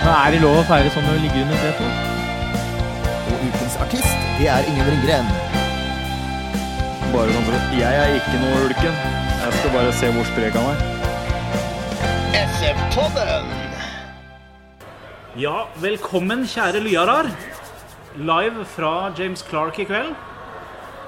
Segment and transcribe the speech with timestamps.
[0.00, 1.92] Men er det lov å feire sånn når du ligger under setet?
[3.30, 5.30] Og ukens artist, det er Ingen Ringgren.
[7.14, 9.00] Bare sånn for at Jeg er ikke noe ulken.
[9.44, 10.84] Jeg skal bare se hvor sprek han er.
[12.44, 13.50] SF-podden!
[15.38, 17.30] Ja, velkommen kjære lyarar.
[18.14, 20.14] Live fra James Clark i kveld.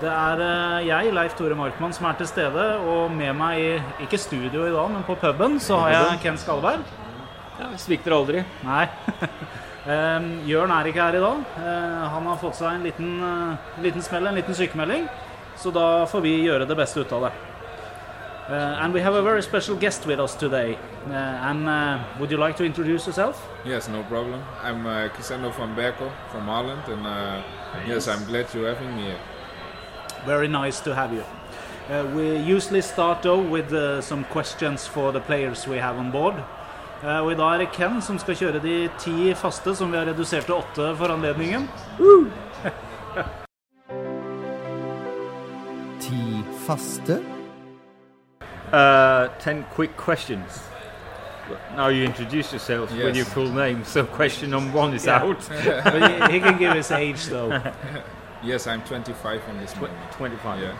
[0.00, 2.64] Det er eh, jeg, Leif Tore Markmann, som er til stede.
[2.84, 3.68] Og med meg i,
[4.04, 6.82] ikke studio i dag, men på puben, så har jeg Ken Skalberg.
[7.58, 8.44] Ja, vi svikter aldri.
[8.66, 8.84] Nei.
[10.50, 11.42] Jørn er ikke her i dag.
[11.62, 15.06] Eh, han har fått seg en liten, eh, liten smell, en liten sykemelding.
[15.56, 17.32] Så da får vi gjøre det beste ut av det.
[18.48, 20.78] Uh, and we have a very special guest with us today.
[21.08, 21.14] Uh,
[21.50, 23.44] and uh, would you like to introduce yourself?
[23.64, 24.40] Yes, no problem.
[24.62, 27.42] I'm uh, Cristiano van Berko from Holland, and uh,
[27.88, 29.18] yes, I'm glad you're having me here.
[30.26, 31.24] Very nice to have you.
[31.90, 36.12] Uh, we usually start though with uh, some questions for the players we have on
[36.12, 36.34] board.
[37.04, 39.98] Uh, og I dag er det Ken som skal kjøre de ti faste, som vi
[40.00, 41.68] har redusert til åtte for anledningen.
[46.00, 47.18] Ti faste.
[48.72, 50.62] Uh, ten quick questions.
[51.76, 53.16] Now you introduce yourself with Yes.
[53.16, 55.22] your full name, so question number one is Yeah.
[55.22, 55.48] out.
[55.84, 57.52] But he, he can give his age though.
[58.44, 60.12] Yes, I'm 25 on this Tw- moment.
[60.12, 60.60] 25.
[60.60, 60.74] Yeah.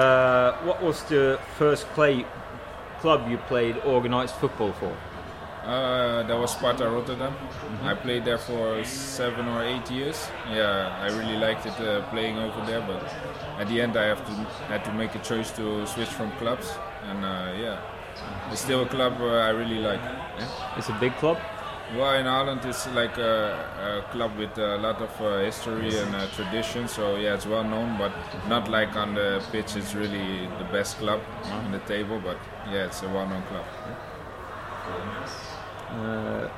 [0.00, 2.24] Uh, what was the first play
[3.00, 4.96] club you played organized football for?
[5.64, 7.34] Uh, that was Sparta Rotterdam.
[7.82, 10.28] I played there for seven or eight years.
[10.50, 13.04] Yeah, I really liked it uh, playing over there, but
[13.60, 14.32] at the end I have to
[14.72, 16.72] had to make a choice to switch from clubs,
[17.10, 17.80] and uh, yeah,
[18.50, 20.00] it's still a club uh, I really like.
[20.76, 21.36] It's a big club.
[21.96, 26.14] Well, in Ireland, it's like a, a club with a lot of uh, history and
[26.14, 26.86] uh, tradition.
[26.86, 28.12] So yeah, it's well known, but
[28.46, 29.74] not like on the pitch.
[29.74, 32.20] It's really the best club on the table.
[32.20, 32.36] But
[32.70, 33.64] yeah, it's a well-known club.
[35.90, 36.48] Uh,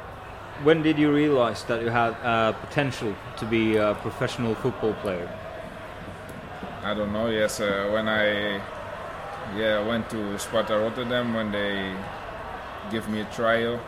[0.64, 5.30] when did you realize that you had uh, potential to be a professional football player?
[6.82, 7.28] I don't know.
[7.28, 8.60] Yes, uh, when I
[9.56, 11.94] yeah went to Sparta Rotterdam when they
[12.90, 13.80] give me a trial,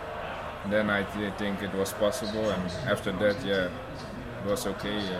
[0.70, 3.68] then I did think it was possible, and after that, yeah,
[4.44, 4.98] it was okay.
[4.98, 5.18] Uh,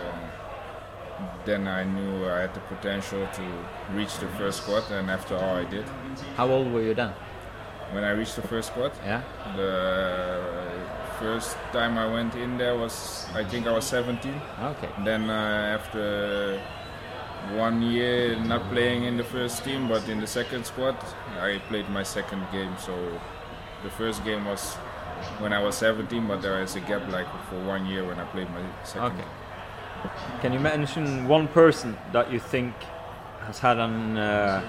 [1.45, 3.43] then I knew I had the potential to
[3.93, 5.85] reach the first squad, and after all, I did.
[6.37, 7.13] How old were you then?
[7.91, 9.21] When I reached the first squad, Yeah.
[9.55, 10.41] the
[11.19, 14.33] first time I went in there was I think I was 17.
[14.61, 14.89] Okay.
[15.05, 16.59] Then uh, after
[17.55, 20.95] one year not playing in the first team, but in the second squad,
[21.39, 22.73] I played my second game.
[22.79, 22.93] So
[23.83, 24.75] the first game was
[25.39, 28.25] when I was 17, but there is a gap like for one year when I
[28.25, 29.19] played my second.
[29.19, 29.27] Okay.
[30.41, 32.73] Can you mention one person that you think
[33.41, 34.61] has had an uh,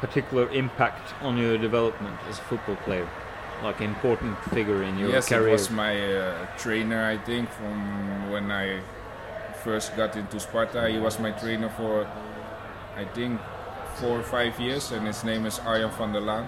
[0.00, 3.08] particular impact on your development as a football player,
[3.62, 5.48] like an important figure in your yes, career?
[5.48, 8.80] it was my uh, trainer, I think, from when I
[9.62, 10.88] first got into Sparta.
[10.88, 12.08] He was my trainer for,
[12.96, 13.40] I think,
[13.96, 16.46] four or five years, and his name is Arjan van der Laan.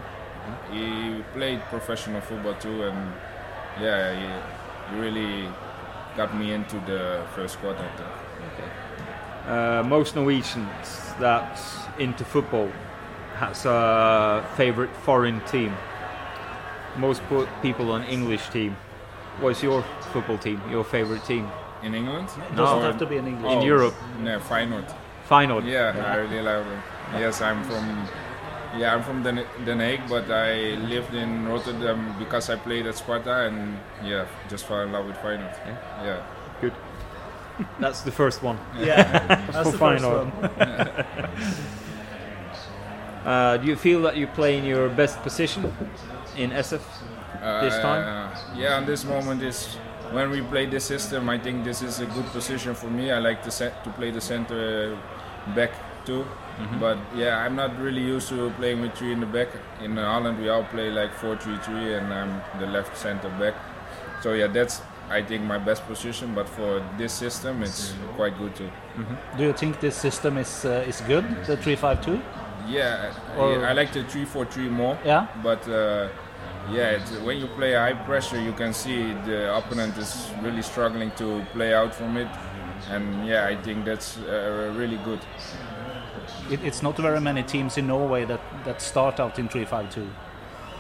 [0.73, 3.13] He played professional football too, and
[3.81, 5.49] yeah, he, he really
[6.17, 7.77] got me into the first squad.
[7.77, 8.71] I think.
[9.47, 12.71] Uh, most Norwegians that's into football
[13.37, 15.75] has a favorite foreign team.
[16.97, 18.77] Most po- people on English team.
[19.41, 20.61] What's your football team?
[20.71, 21.49] Your favorite team
[21.83, 22.29] In England?
[22.55, 23.53] Doesn't have to be in English.
[23.53, 23.95] in Oh, Europe?
[24.21, 24.93] No, Feyenoord.
[25.25, 25.63] Final.
[25.65, 26.79] Yeah, I really love it.
[27.21, 28.07] Yes, I'm from.
[28.77, 32.97] Yeah, I'm from Den, Den Haag, but I lived in Rotterdam because I played at
[32.97, 35.57] Sparta, and yeah, just fell in love with Feyenoord.
[35.67, 36.05] Yeah.
[36.05, 36.27] Yeah.
[36.61, 36.75] Good.
[37.81, 38.59] That's the first one.
[38.79, 39.03] Yeah,
[39.53, 40.33] that's the first one.
[43.25, 45.65] Uh, do you feel that you play in your best position
[46.37, 46.81] in SF
[47.61, 48.03] this time?
[48.03, 49.77] Uh, yeah, on this moment is
[50.11, 51.29] when we play this system.
[51.29, 53.11] I think this is a good position for me.
[53.11, 54.99] I like to set, to play the center
[55.55, 55.73] back
[56.07, 56.25] too.
[56.61, 56.79] Mm-hmm.
[56.81, 59.49] But yeah, I'm not really used to playing with three in the back.
[59.83, 63.55] In Holland, we all play like 4-3-3, and I'm the left center back.
[64.23, 66.35] So yeah, that's I think my best position.
[66.35, 68.71] But for this system, it's quite good too.
[69.37, 71.25] Do you think this system is uh, is good?
[71.47, 72.21] The three five two.
[72.69, 74.99] Yeah, Or- I, like the 3-4-3 more.
[75.05, 75.27] Yeah.
[75.43, 76.09] But uh,
[76.71, 81.11] yeah, it's, when you play high pressure, you can see the opponent is really struggling
[81.17, 82.29] to play out from it,
[82.91, 85.21] and yeah, I think that's uh, really good.
[86.51, 90.09] It, it's not very many teams in Norway that, that start out in 3-5-2.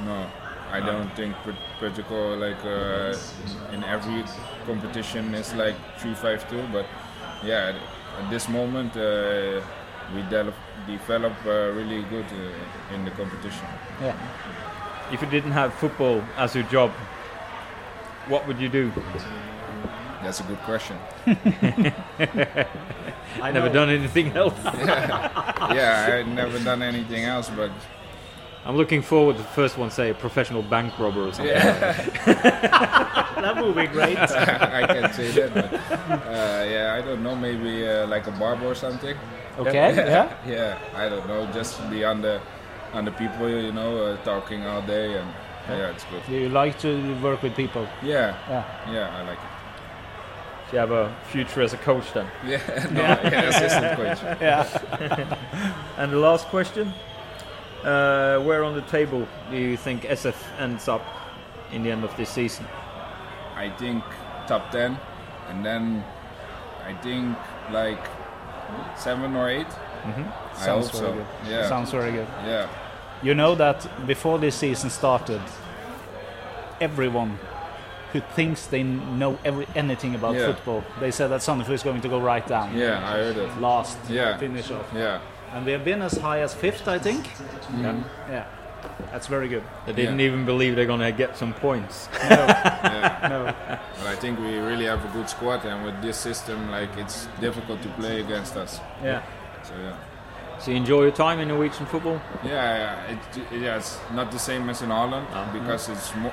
[0.05, 0.27] No,
[0.73, 3.15] I don't think Port- Portugal like uh,
[3.73, 4.25] in every
[4.67, 6.87] competition is like three five two, but
[7.45, 7.77] yeah,
[8.19, 9.61] at this moment uh,
[10.15, 10.55] we de-
[10.87, 13.67] develop uh, really good uh, in the competition.
[14.01, 14.17] Yeah.
[15.13, 16.93] If you didn't have football as your job,
[18.29, 18.93] what would you do?
[20.23, 20.97] That's a good question.
[23.43, 23.73] I Never know.
[23.73, 24.55] done anything else.
[24.65, 27.71] yeah, I've never done anything else, but
[28.67, 31.55] I'm looking forward to the first one, say a professional bank robber or something.
[31.57, 33.27] Yeah.
[33.41, 34.19] That would be great.
[34.19, 35.55] I can't say that.
[35.55, 37.35] But uh, yeah, I don't know.
[37.35, 39.17] Maybe uh, like a barber or something.
[39.59, 40.29] Okay, yeah.
[40.47, 41.47] yeah, I don't know.
[41.51, 42.39] Just be under
[42.93, 45.29] under people, you know, uh, talking all day, and
[45.71, 46.23] yeah, it's good.
[46.29, 46.91] You like to
[47.23, 47.87] work with people.
[48.03, 48.93] Yeah, Yeah.
[48.93, 49.50] yeah, I like it.
[50.71, 52.27] Do you have a future as a coach then?
[52.47, 54.39] Yeah, no, yeah, assistant coach.
[54.41, 55.37] Yeah.
[55.99, 56.93] And the last question:
[57.85, 61.03] uh, Where on the table do you think SF ends up
[61.73, 62.67] in the end of this season?
[63.57, 64.05] I think
[64.47, 64.97] top ten,
[65.49, 66.05] and then
[66.87, 67.37] I think
[67.73, 67.99] like
[68.97, 70.23] seven or 8 Mm-hmm.
[70.63, 71.17] I Sounds hope very so.
[71.17, 71.27] good.
[71.51, 72.27] Yeah, Sounds very good.
[72.47, 72.69] yeah,
[73.23, 75.43] You know that before this season started,
[76.81, 77.39] everyone
[78.13, 80.47] who thinks they know every, anything about Yeah.
[80.47, 82.77] football, they said that Sandefjord is going to go right down.
[82.77, 82.99] yeah.
[83.07, 83.61] I heard it.
[83.61, 84.37] Last Yeah.
[84.39, 84.87] finish off.
[84.95, 85.19] Yeah,
[85.55, 87.29] And we have been as high as fifth, I think.
[87.79, 87.95] Yeah.
[88.31, 88.45] Yeah.
[89.13, 89.63] That's very good.
[89.87, 90.27] They didn't Yeah.
[90.29, 92.09] even believe they're gonna get some points.
[92.31, 93.29] yeah.
[93.29, 93.45] No.
[93.99, 97.29] But I think we really have a good squad, and with this system, like it's
[97.41, 98.81] difficult to play against us.
[99.05, 99.21] Yeah.
[99.63, 99.93] So yeah.
[100.59, 102.21] So you enjoy your time in Norwegian football?
[102.45, 103.19] Yeah, yeah, it,
[103.55, 105.59] it, yeah, it's not the same as in Holland Uh-huh.
[105.59, 106.33] because it's mo-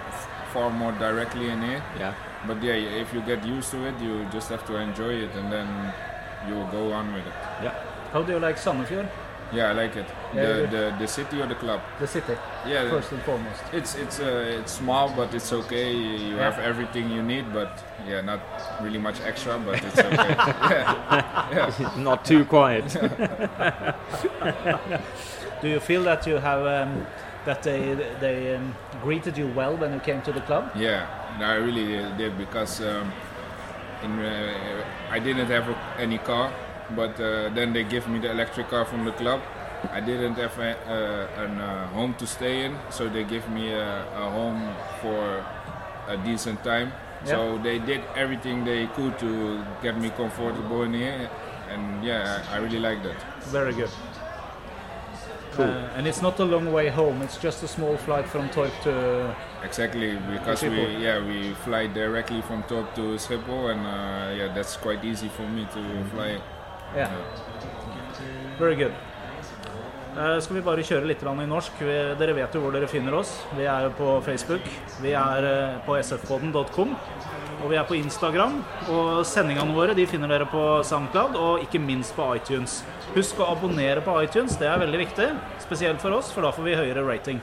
[0.57, 1.81] far more directly in it.
[1.99, 2.13] Yeah.
[2.47, 2.73] But yeah,
[3.03, 5.67] if you get used to it, you just have to enjoy it, and then
[6.47, 7.33] you will go on with it.
[7.63, 7.73] Yeah.
[8.13, 9.07] How do you like Sandefjord?
[9.53, 10.05] Yeah, I like it.
[10.35, 11.79] Yeah, the, you- the the city or the club.
[11.99, 12.33] The city,
[12.67, 13.61] Yeah, first and foremost.
[13.79, 15.87] it's it's uh, it's small, but it's okay.
[15.93, 17.71] You you have everything you need, but
[18.09, 18.39] yeah, not
[18.83, 20.35] really much extra, but it's okay.
[20.75, 21.97] yeah, yeah.
[22.09, 22.85] Not too quiet.
[25.61, 27.07] Do you feel that you have um,
[27.47, 30.63] that they they um, greeted you well when you came to the club?
[30.75, 31.07] Yeah,
[31.39, 33.11] I really did because um,
[34.03, 35.67] in uh, I didn't have
[35.97, 36.51] any car,
[36.95, 39.41] but uh, then they gave me the electric car from the club.
[39.91, 43.71] I didn't have a, uh, an uh, home to stay in, so they gave me
[43.73, 44.61] a, a home
[45.01, 45.45] for
[46.07, 46.91] a decent time.
[47.23, 51.29] So they did everything they could to get me comfortable in here,
[51.69, 53.19] and yeah, I I really like that.
[53.51, 53.91] Very good.
[55.57, 55.65] Cool.
[55.65, 57.21] Uh, and it's not a long way home.
[57.23, 59.35] It's just a small flight from Torp to.
[59.63, 64.77] Exactly, because we yeah we fly directly from Torp to Schiphol, and uh, yeah that's
[64.77, 65.81] quite easy for me to
[66.13, 66.39] fly.
[66.95, 67.11] Yeah.
[68.59, 68.93] Very good.
[70.17, 71.81] Eh, skal vi bare kjøre litt i norsk?
[71.85, 73.35] Vi, dere vet jo hvor dere finner oss.
[73.53, 74.65] Vi er jo på Facebook.
[75.03, 76.95] Vi er eh, på sfpodden.com.
[77.63, 78.59] Og vi er på Instagram.
[78.93, 82.81] Og sendingene våre de finner dere på SoundCloud og ikke minst på iTunes.
[83.15, 85.29] Husk å abonnere på iTunes, det er veldig viktig.
[85.63, 87.41] Spesielt for oss, for da får vi høyere rating.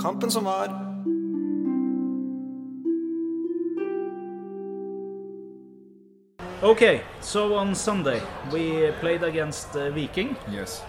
[0.00, 0.74] Kampen som var.
[6.62, 8.20] Okay, so on Sunday
[8.52, 10.36] we played against uh, Viking.
[10.50, 10.82] Yes.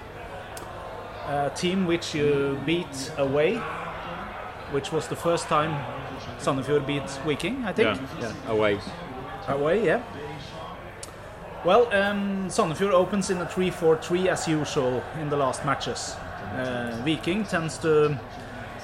[1.28, 3.56] a team which you beat away,
[4.72, 5.74] which was the first time
[6.40, 8.00] Sandefjord beat Viking, I think.
[8.20, 8.34] yeah.
[8.48, 8.80] Away.
[9.48, 10.02] Away, yeah.
[11.66, 16.16] Well, um, Sandefjord opens in a 3-4-3 as usual in the last matches.
[16.54, 18.20] Uh, Viking tends to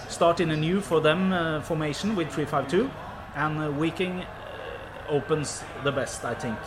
[0.09, 2.89] start in a new for them uh, formation with 3-5-2,
[3.35, 4.25] and uh, Viking uh,
[5.09, 6.57] opens the best, I think.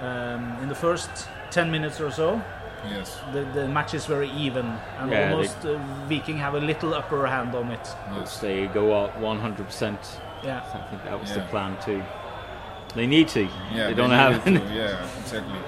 [0.00, 1.10] Um, in the first
[1.50, 2.42] 10 minutes or so,
[2.88, 3.18] Yes.
[3.32, 4.66] the, the match is very even,
[4.98, 7.86] and Yeah, they- almost uh, Viking have a little upper hand on it.
[8.14, 8.38] Yes.
[8.38, 9.98] They go out 100%.
[10.42, 10.62] Yeah.
[10.72, 12.02] I think that was the plan too.
[12.94, 13.42] They need to.
[13.72, 13.88] Yeah.
[13.88, 14.44] they don't need have.
[14.44, 15.06] to, yeah.
[15.20, 15.58] Exactly.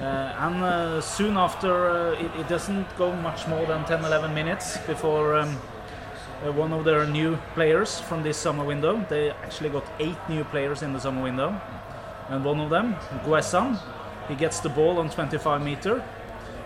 [0.00, 4.34] Uh, and uh, soon after, uh, it, it doesn't go much more than 10 11
[4.34, 5.56] minutes before um,
[6.44, 9.04] uh, one of their new players from this summer window.
[9.08, 11.54] They actually got eight new players in the summer window.
[12.28, 13.78] And one of them, Guessan,
[14.28, 16.02] he gets the ball on 25 meter.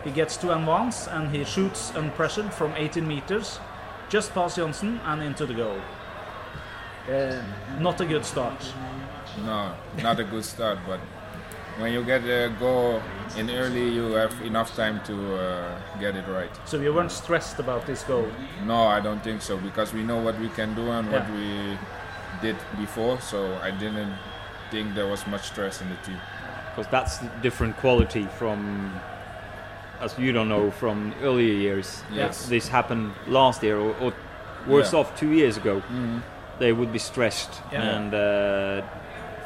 [0.04, 3.58] He gets to advance and he shoots unpressured from 18 meters,
[4.08, 5.78] just past Johnson and into the goal.
[7.08, 7.42] Uh,
[7.80, 8.72] not a good start.
[9.44, 11.00] No, not a good start, but
[11.78, 13.00] when you get a goal
[13.36, 16.50] in early, you have enough time to uh, get it right.
[16.64, 18.26] So you weren't stressed about this goal.
[18.64, 21.78] No, I don't think so because we know what we can do and what we
[22.42, 23.20] did before.
[23.20, 24.14] So I didn't
[24.70, 26.20] think there was much stress in the team.
[26.78, 28.92] Because that's different quality from
[30.00, 32.44] as you don't know from earlier years Yes.
[32.44, 34.12] If this happened last year or, or
[34.66, 35.00] worse Yeah.
[35.00, 36.23] off two years ago Mhm.
[36.61, 37.82] they would be stressed Yeah.
[37.82, 38.82] and uh,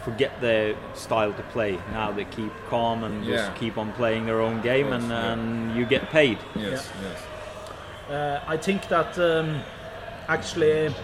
[0.05, 4.41] forget their style to play now they keep calm and just keep on playing their
[4.41, 5.33] own game course, and, yeah.
[5.33, 7.19] and you get paid Yes, yes.
[8.11, 9.63] Uh, I think that um,
[10.29, 10.95] actually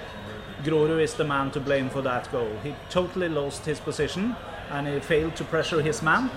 [0.65, 2.51] Grorud is the man to blame for that goal.
[2.65, 4.37] He totally lost his position
[4.71, 6.31] and he failed to pressure his man.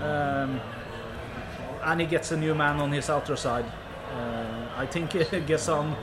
[0.00, 0.60] Um,
[1.84, 3.66] and he gets a new man on his outer side.
[4.12, 5.10] Uh, I think
[5.46, 5.96] Gessan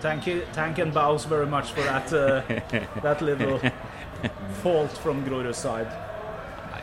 [0.00, 2.42] thank, you, thank and bows very much for that, uh,
[3.02, 3.60] that little
[4.62, 5.88] fault from Grorud's side.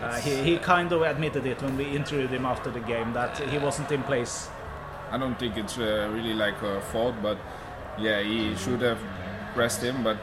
[0.02, 3.38] Uh, he, he kind of admitted it when we interviewed him after the game that
[3.38, 4.50] he wasn't in place.
[5.12, 7.38] I don't think it's uh, really like a fault, but
[7.98, 9.00] yeah, he should have
[9.54, 10.18] pressed him, but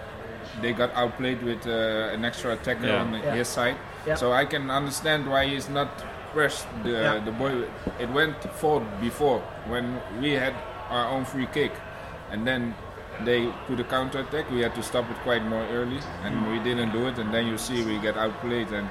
[0.62, 3.00] they got outplayed with uh, an extra attacker Yeah.
[3.02, 3.34] on Yeah.
[3.34, 3.76] his side.
[4.06, 4.14] Yeah.
[4.16, 5.88] So I can understand why he's not
[6.32, 7.18] pressed the, Yeah.
[7.24, 7.64] the boy.
[7.98, 10.54] It went forward before when we had
[10.90, 11.72] our own free kick,
[12.30, 12.74] and then
[13.24, 14.50] they put a counter attack.
[14.50, 16.50] We had to stop it quite more early, and Mm.
[16.52, 17.18] we didn't do it.
[17.18, 18.88] And then you see we get outplayed, and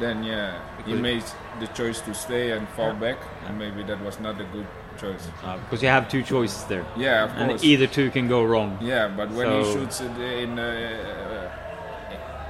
[0.00, 1.24] then yeah, he made
[1.60, 4.66] the choice to stay and fall back, and maybe that was not a good
[4.98, 5.28] choice.
[5.44, 7.64] uh, because you have two choices there Yeah, of and course.
[7.64, 11.50] either two can go wrong Yeah, but when he shoots it in uh,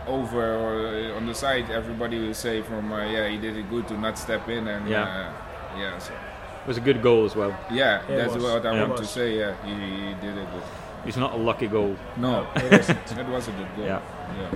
[0.07, 3.69] over or uh, on the side, everybody will say from uh, yeah he did it
[3.71, 5.03] good to not step in and Yeah.
[5.05, 8.43] uh, yeah so, it was a good goal as well yeah It that's was.
[8.43, 8.85] what I Yeah.
[8.89, 9.39] want to say.
[9.39, 10.63] Yeah, he, he did it good.
[11.07, 13.19] it's not a lucky goal No, It isn't.
[13.19, 13.87] it was a good goal.
[13.87, 14.01] Yeah.
[14.41, 14.51] yeah.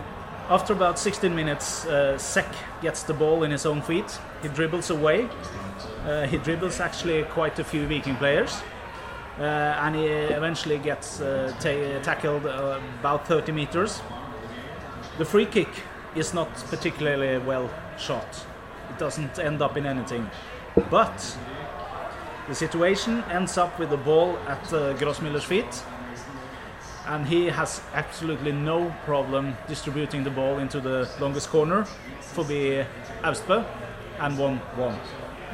[0.48, 2.46] After about 16 minutes, uh, Sek
[2.80, 4.16] gets the ball in his own feet.
[4.42, 5.28] He dribbles away.
[6.04, 8.62] Uh, he dribbles actually quite a few Viking players.
[9.40, 14.00] Uh, and he eventually gets uh, ta- tackled uh, about 30 meters.
[15.18, 15.68] The free kick
[16.14, 18.46] is not particularly well shot.
[18.90, 20.30] It doesn't end up in anything.
[20.90, 21.36] But
[22.46, 25.82] the situation ends up with the ball at uh, Grossmüller's feet
[27.06, 31.84] and he has absolutely no problem distributing the ball into the longest corner
[32.20, 32.84] for the
[33.22, 33.64] Austbø
[34.20, 34.98] and 1 1.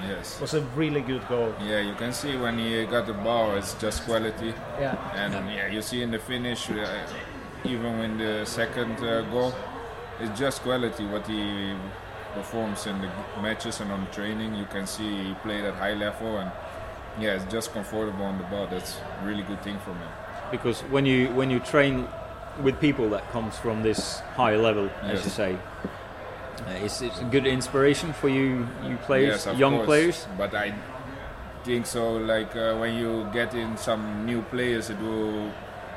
[0.08, 0.36] Yes.
[0.36, 1.54] It was a really good goal.
[1.60, 4.52] Yeah, you can see when he got the ball, it's just quality.
[4.80, 4.96] Yeah.
[5.14, 7.06] And yeah, you see in the finish, uh,
[7.64, 9.54] even when the second uh, goal,
[10.20, 11.74] it's just quality what he
[12.34, 13.08] performs in the
[13.40, 14.54] matches and on training.
[14.54, 16.50] You can see he played at high level and
[17.20, 18.66] yeah, it's just comfortable on the ball.
[18.66, 20.06] That's a really good thing for me.
[20.52, 22.06] Because when you when you train
[22.62, 25.24] with people that comes from this high level, as Yes.
[25.24, 29.86] you say, uh, it's, it's a good inspiration for you you players, yes, young course.
[29.86, 30.26] players.
[30.38, 30.74] But I
[31.64, 32.12] think so.
[32.16, 35.50] Like uh, when you get in some new players, it will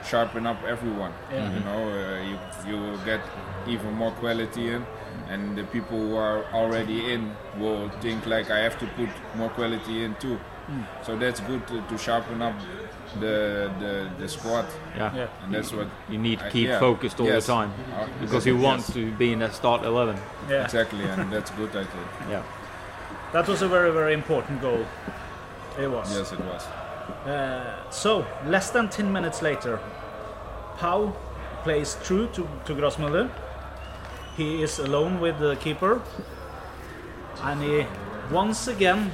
[0.10, 1.12] sharpen up everyone.
[1.32, 1.52] Yeah.
[1.54, 2.38] You know, uh, you
[2.72, 3.22] you will get
[3.68, 4.86] even more quality in,
[5.30, 9.50] and the people who are already in will think like I have to put more
[9.50, 10.40] quality in too.
[11.06, 12.56] So that's good to, to sharpen up
[13.20, 14.66] the the, the squad,
[14.98, 15.16] Yeah.
[15.16, 15.28] Yeah.
[15.44, 16.80] and that's what You need to I- keep yeah.
[16.80, 17.46] focused all Yes.
[17.46, 18.94] the time Uh, because you want yes.
[18.94, 20.16] to be in that start eleven.
[20.50, 20.64] Yeah.
[20.66, 21.70] exactly, and that's good.
[21.70, 22.08] I think.
[22.30, 22.42] Yeah.
[23.34, 24.86] That was a very, very important goal.
[25.80, 26.10] It was.
[26.18, 26.64] Yes, it was.
[27.28, 29.80] Uh, so, less than 10 minutes later,
[30.78, 31.14] Pau
[31.64, 33.30] plays through to, to Grossmüller.
[34.38, 36.02] He is alone with the keeper.
[37.44, 37.86] And he
[38.32, 39.12] once again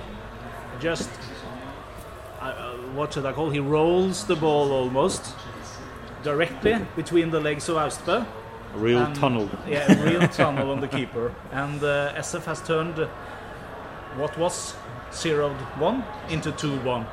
[0.80, 1.10] just,
[2.96, 5.36] what should I call, he rolls the ball almost
[6.24, 8.26] directly between the legs of Austbø.
[8.74, 9.50] A real And- tunnel.
[9.68, 11.34] Yeah, a real tunnel on the keeper.
[11.52, 12.98] And uh, SF has turned
[14.18, 14.76] what was
[15.14, 17.06] 0 1 into 2 1.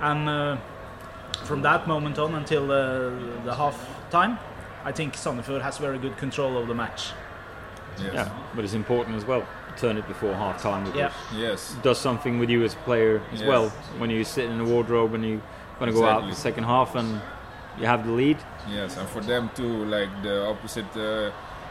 [0.00, 0.56] And uh,
[1.44, 3.10] from that moment on until uh,
[3.44, 3.76] the half
[4.10, 4.38] time,
[4.84, 7.12] I think Sandefjord has very good control of the match.
[7.98, 8.12] Yes.
[8.14, 9.42] Yeah, but it's important as well.
[9.78, 11.38] To Turn it before half time because Yeah.
[11.50, 11.76] Yes.
[11.82, 13.48] does something with you as a player as Yes.
[13.48, 13.68] well.
[13.98, 15.40] When you sit in the wardrobe and you're
[15.78, 16.30] going to go out Exactly.
[16.30, 17.20] the second half and
[17.78, 18.38] you have the lead.
[18.68, 21.30] Yes, and for them too, like the opposite uh,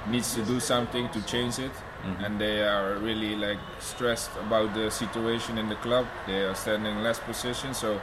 [0.09, 1.71] needs to do something to change it,
[2.23, 6.05] and they are really like stressed about the situation in the club.
[6.25, 7.99] They are standing less position, so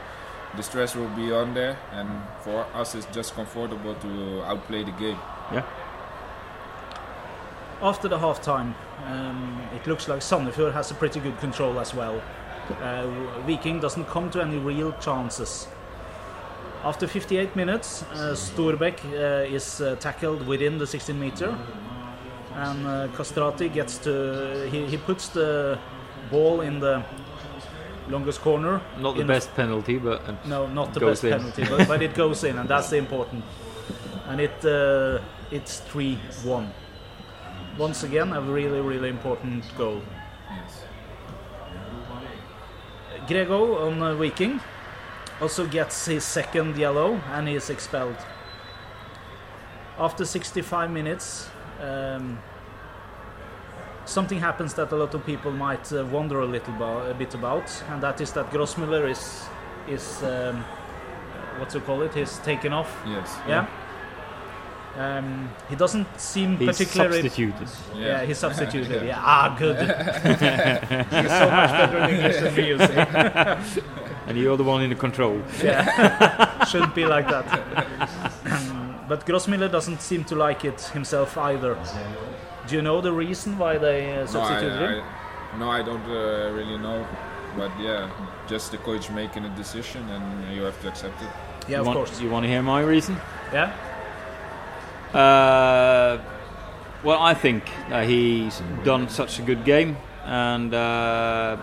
[0.55, 1.75] the stress will be on there.
[1.91, 2.07] And
[2.43, 5.17] for us, it's just comfortable to outplay the game.
[5.51, 5.63] Yeah.
[7.81, 8.73] After the half time,
[9.05, 12.21] um, it looks like Sandefjord has a pretty good control as well.
[12.81, 13.05] Uh,
[13.45, 15.67] Viking doesn't come to any real chances.
[16.83, 21.55] After 58 minutes, uh, Storbekk uh, is uh, tackled within the 16 meter.
[22.55, 25.77] and uh, Kastrati gets to he, he puts the
[26.31, 27.03] ball in the
[28.09, 28.81] longest corner.
[28.99, 31.31] Not the best penalty, but uh, No, not the best in.
[31.31, 33.43] penalty, but, but it goes in, and that's the important.
[34.27, 35.19] And it uh,
[35.51, 36.71] it's three one.
[37.77, 40.01] Once again, a really really important goal.
[40.49, 40.83] Yes.
[43.27, 44.59] Grego on uh, Viking
[45.41, 48.15] also gets his second yellow and he is expelled.
[49.97, 51.49] After 65 minutes,
[51.81, 52.37] um,
[54.05, 57.33] something happens that a lot of people might uh, wonder a little bo- a bit
[57.33, 59.45] about, and that is that Grossmüller is
[59.87, 60.63] is um,
[61.59, 62.13] what to call it?
[62.13, 62.91] He's taken off.
[63.07, 63.37] Yes.
[63.47, 63.67] Yeah.
[64.97, 67.21] Um, he doesn't seem he's particularly.
[67.21, 67.67] substituted.
[67.95, 69.03] Yeah, he's substituted.
[69.05, 69.21] yeah.
[69.21, 69.77] Ah, good.
[69.79, 73.81] he's so much better in English than me, you see.
[74.27, 75.39] And you're the one in the control.
[75.63, 77.45] Yeah, shouldn't be like that.
[79.07, 81.77] But Grossmüller doesn't seem to like it himself either.
[82.67, 85.03] Do you know the reason why they uh, No, I, substituted him?
[85.53, 87.05] I, no, I don't uh, really know.
[87.55, 88.09] But yeah,
[88.47, 91.29] just the coach making a decision and you have to accept it.
[91.67, 92.19] Yeah, you of want, course.
[92.19, 93.15] You want to hear my reason?
[93.53, 93.73] Yeah,
[95.15, 96.21] Uh,
[97.03, 97.63] well, I think
[98.05, 99.95] he's done such a good game,
[100.25, 101.57] and uh,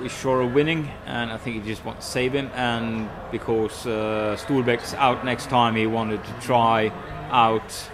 [0.00, 0.88] we're sure of winning.
[1.06, 2.50] And I think he just wants to save him.
[2.54, 6.92] And because uh, Storbeck's out next time, he wanted to try
[7.30, 7.90] out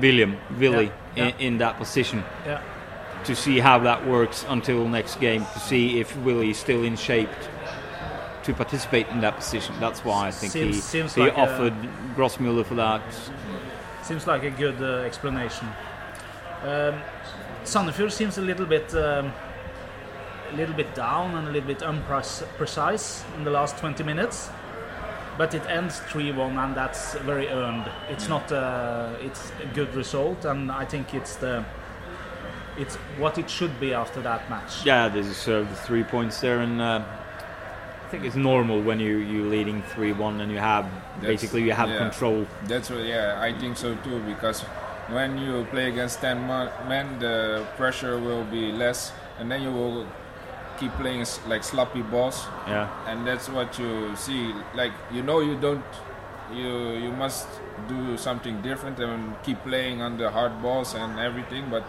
[0.00, 2.60] William, Willy, Yeah, In, in that position yeah,
[3.24, 5.44] to see how that works until next game.
[5.52, 7.30] To see if Willie is still in shape
[8.42, 9.74] to participate in that position.
[9.80, 11.74] That's why I think he Seems- seems he like offered
[12.16, 13.02] Grossmüller for that.
[14.06, 15.66] Seems like a good uh, explanation.
[16.62, 16.94] Um,
[17.64, 19.32] Sandefjord seems a little bit, um,
[20.52, 24.48] a little bit down and a little bit unprecise in the last 20 minutes.
[25.36, 27.90] But it ends 3-1, and that's very earned.
[28.08, 31.64] It's not, uh, it's a good result, and I think it's the,
[32.78, 34.86] it's what it should be after that match.
[34.86, 37.04] Yeah, they deserve the three points there, and uh,
[38.06, 40.86] I think it's normal when you you leading three one and you have
[41.20, 41.98] basically you have yeah.
[41.98, 42.46] control.
[42.68, 44.22] That's what, yeah, I think so too.
[44.22, 44.62] Because
[45.10, 46.46] when you play against ten
[46.86, 49.10] men, the pressure will be less,
[49.40, 50.06] and then you will
[50.78, 54.54] keep playing like sloppy balls, Yeah, and that's what you see.
[54.72, 55.82] Like you know, you don't,
[56.54, 57.48] you you must
[57.88, 61.82] do something different and keep playing on the hard balls and everything, but.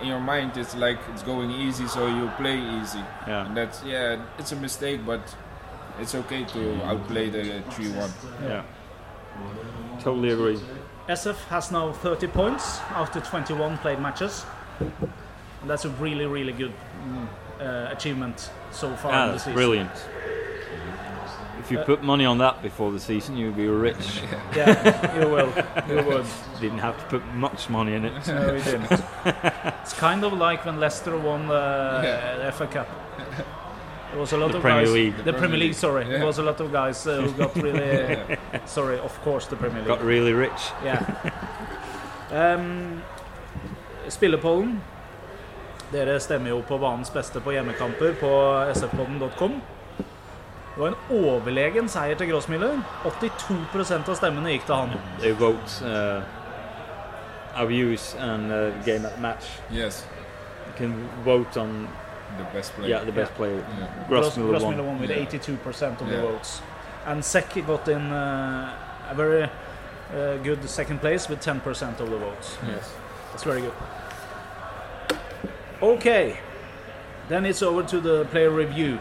[0.00, 3.04] In your mind, it's like it's going easy, so you play easy.
[3.28, 3.46] Yeah.
[3.46, 5.22] And that's yeah, it's a mistake, but
[6.00, 8.10] it's okay to outplay the three-one.
[8.42, 8.62] yeah.
[10.00, 10.58] Totally agree.
[11.08, 14.44] SF has now 30 points after 21 played matches.
[14.80, 16.72] And that's a really, really good
[17.06, 17.26] mm,
[17.60, 19.54] uh, achievement so far Yeah, in the that's season.
[19.54, 19.90] brilliant.
[21.60, 24.20] If you put money on that before the season, you'd be rich.
[24.56, 25.52] Yeah, you will.
[25.88, 26.26] You would.
[26.60, 28.26] Didn't have to put much money in it.
[28.26, 28.90] No, we didn't.
[29.82, 32.48] it's kind of like when Leicester won the Yeah.
[32.48, 32.88] uh, FA Cup.
[34.12, 34.92] There was a lot The of Premier guys.
[34.92, 35.24] League.
[35.24, 36.04] The Premier League, sorry.
[36.04, 38.18] There It was a lot of guys uh, who got really.
[38.66, 39.88] sorry, of course, the Premier League.
[39.88, 40.70] Got really rich.
[40.84, 41.00] Yeah.
[42.30, 43.02] Um,
[44.08, 44.80] spillepollen.
[45.92, 48.30] Dere stemmer jo på banens beste på hjemmekamper på
[48.74, 49.60] sfpodden.com.
[50.74, 52.78] Det var en overlegen seier til Grossmiller.
[53.04, 54.94] 82% av stemmene gikk til han.
[55.20, 56.22] They vote uh,
[57.56, 59.44] our views and uh, game at match.
[59.72, 60.04] Yes,
[60.68, 60.94] You can
[61.24, 61.88] vote on
[62.38, 62.88] the best player.
[62.88, 63.56] yeah the best player.
[63.78, 64.04] Yeah.
[64.08, 64.86] Grossmüller Gross- won.
[64.86, 66.60] Won with 82% of the votes.
[67.06, 72.18] And Seki got in uh, a very uh, good second place with 10% of the
[72.18, 72.56] votes.
[72.66, 72.94] Yes.
[73.30, 73.74] That's very good.
[75.82, 76.38] Okay,
[77.28, 78.98] then it's over to the player review.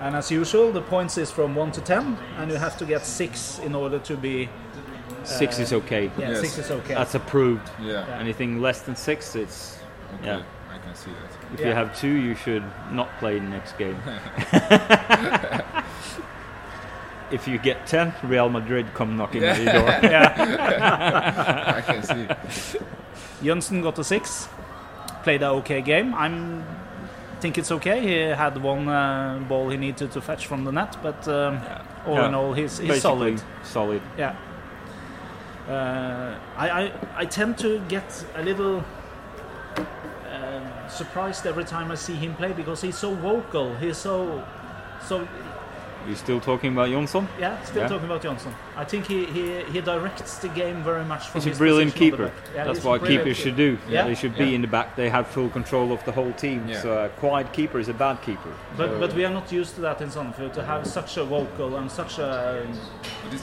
[0.00, 3.04] And as usual, the points is from 1 to 10, and you have to get
[3.04, 4.48] 6 in order to be.
[5.26, 6.10] Six is okay.
[6.18, 6.40] Yeah, Yes.
[6.40, 6.94] 6 is okay.
[6.94, 7.68] That's approved.
[7.82, 8.04] Yeah.
[8.20, 9.78] Anything less than six, it's
[10.20, 10.26] Okay.
[10.26, 10.42] Yeah.
[10.72, 11.30] I can see that.
[11.54, 11.68] if Yeah.
[11.68, 12.62] you have two, you should
[12.92, 13.96] not play the next game.
[17.30, 19.88] if you get ten, Real Madrid come knocking at your door.
[20.02, 21.72] Yeah.
[21.76, 22.26] I can see.
[23.42, 24.48] Jønsen got a 6.
[25.24, 26.14] Played an okay game.
[26.14, 26.64] I'm
[27.40, 28.00] think it's okay.
[28.00, 31.58] He had one uh, ball he needed to fetch from the net, but um,
[32.06, 32.28] all Yeah.
[32.28, 33.42] in all, he's, he's solid.
[33.62, 34.00] Solid.
[34.16, 34.34] Yeah.
[35.68, 38.84] Uh, I, I I tend to get a little
[40.32, 43.74] um, surprised every time I see him play because he's so vocal.
[43.76, 44.44] He's so
[45.02, 45.26] so
[46.08, 47.26] You still talking about Jonsson?
[47.40, 47.88] Yeah, still Yeah.
[47.88, 48.54] talking about Johnson.
[48.76, 51.94] I think he, he, he directs the game very much from He's a his brilliant
[51.94, 52.30] keeper.
[52.54, 53.76] Yeah, That's what keepers should do.
[53.88, 54.06] Yeah.
[54.06, 54.54] They should be Yeah.
[54.56, 54.94] in the back.
[54.94, 56.68] They have full control of the whole team.
[56.68, 56.80] Yeah.
[56.82, 58.50] So a quiet keeper is a bad keeper.
[58.76, 61.24] But, So- but we are not used to that in Sandefjord, to have such a
[61.24, 62.64] vocal and such a...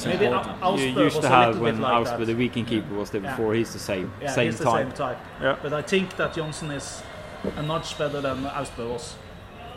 [0.05, 0.61] Maybe important.
[0.61, 2.25] Al- you used was to have little when bit like Austbø, that.
[2.27, 3.31] the weekend keeper, was there Yeah.
[3.35, 3.53] before.
[3.53, 4.85] He's the same, Yeah, same he's the type.
[4.85, 5.17] same type.
[5.41, 5.55] Yeah.
[5.61, 7.03] But I think that Johnson is
[7.57, 9.15] a notch better than Austbø was.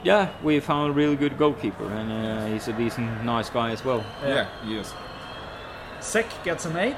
[0.07, 3.85] Yeah, we found a really good goalkeeper, and uh, he's a decent, nice guy as
[3.85, 4.05] well.
[4.23, 4.95] yeah, yes.
[5.99, 6.95] Sek gets an 8.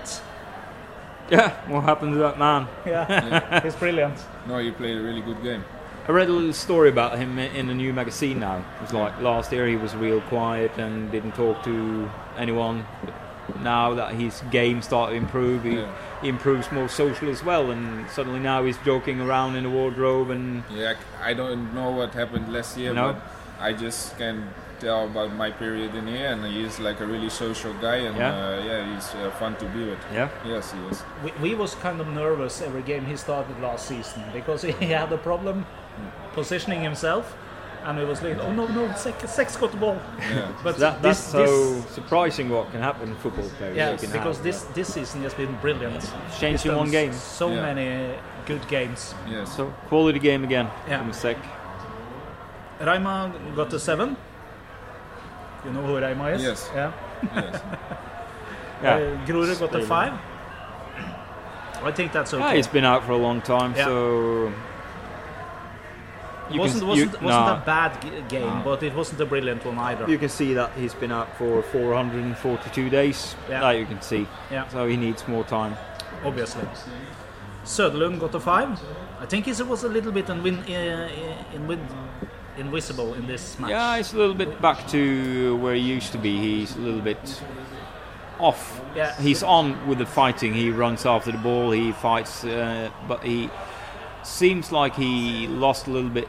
[1.30, 2.68] Yeah, what happened to that man?
[2.86, 4.18] Yeah, he's brilliant.
[4.46, 5.64] No, he played a really good game.
[6.06, 8.58] I read a little story about him in a new magazine now.
[8.58, 12.84] It was like last year he was real quiet and didn't talk to anyone.
[13.02, 13.14] But
[13.62, 15.86] now that his game started to improve, he, Yeah.
[16.22, 17.70] he improves more social as well.
[17.70, 22.14] And suddenly now he's joking around in the wardrobe and Yeah, I don't know what
[22.14, 23.12] happened last year, No.
[23.12, 23.22] but
[23.60, 24.48] I just can
[24.80, 28.30] tell about my period in here, and he's like a really social guy, and Yeah.
[28.30, 29.98] uh, yeah, he's uh, fun to be with.
[30.14, 30.28] yeah.
[30.46, 31.02] Yes, he is.
[31.24, 35.12] We, we was kind of nervous every game he started last season because he had
[35.12, 35.66] a problem
[36.34, 37.34] positioning himself.
[37.84, 39.98] And it was like, oh no, no, Sek, Sek's got the ball.
[40.18, 40.52] Yeah.
[40.64, 43.76] But That, that's this, so this, surprising what can happen in football players.
[43.76, 46.12] yeah, because have, this, this season has been brilliant.
[46.38, 47.12] Changed in one game.
[47.12, 47.62] So Yeah.
[47.74, 48.14] many
[48.46, 49.14] good games.
[49.28, 49.56] Yes.
[49.56, 50.98] So quality game again Yeah.
[50.98, 51.36] from Sek.
[52.80, 54.16] Raima got a seven.
[55.64, 56.42] You know who Raima is?
[56.42, 56.70] Yes.
[56.74, 56.92] Yeah.
[57.34, 57.60] yes.
[58.82, 58.94] Yeah.
[58.94, 60.12] Uh, Grorud got a five.
[61.82, 62.44] I think that's okay.
[62.44, 63.86] Yeah, he's been out for a long time, Yeah.
[63.86, 64.52] so
[66.50, 67.62] you wasn't can, wasn't, you, wasn't nah.
[67.62, 70.08] a bad g- game, but it wasn't a brilliant one either.
[70.08, 73.34] You can see that he's been out for 442 days.
[73.48, 73.60] Yeah.
[73.60, 74.26] That you can see.
[74.50, 74.66] Yeah.
[74.68, 75.76] So he needs more time.
[76.24, 76.66] obviously.
[77.64, 78.80] Söderlund got a five.
[79.20, 81.08] I think he was a little bit inwin, uh,
[81.54, 81.86] inwin,
[82.56, 83.70] invisible in this match.
[83.70, 86.38] Yeah, he's a little bit back to where he used to be.
[86.38, 87.42] He's a little bit
[88.38, 88.80] off.
[88.96, 89.14] Yeah.
[89.20, 90.54] He's on with the fighting.
[90.54, 91.72] He runs after the ball.
[91.72, 93.50] He fights, uh, but he
[94.22, 96.28] seems like he lost a little bit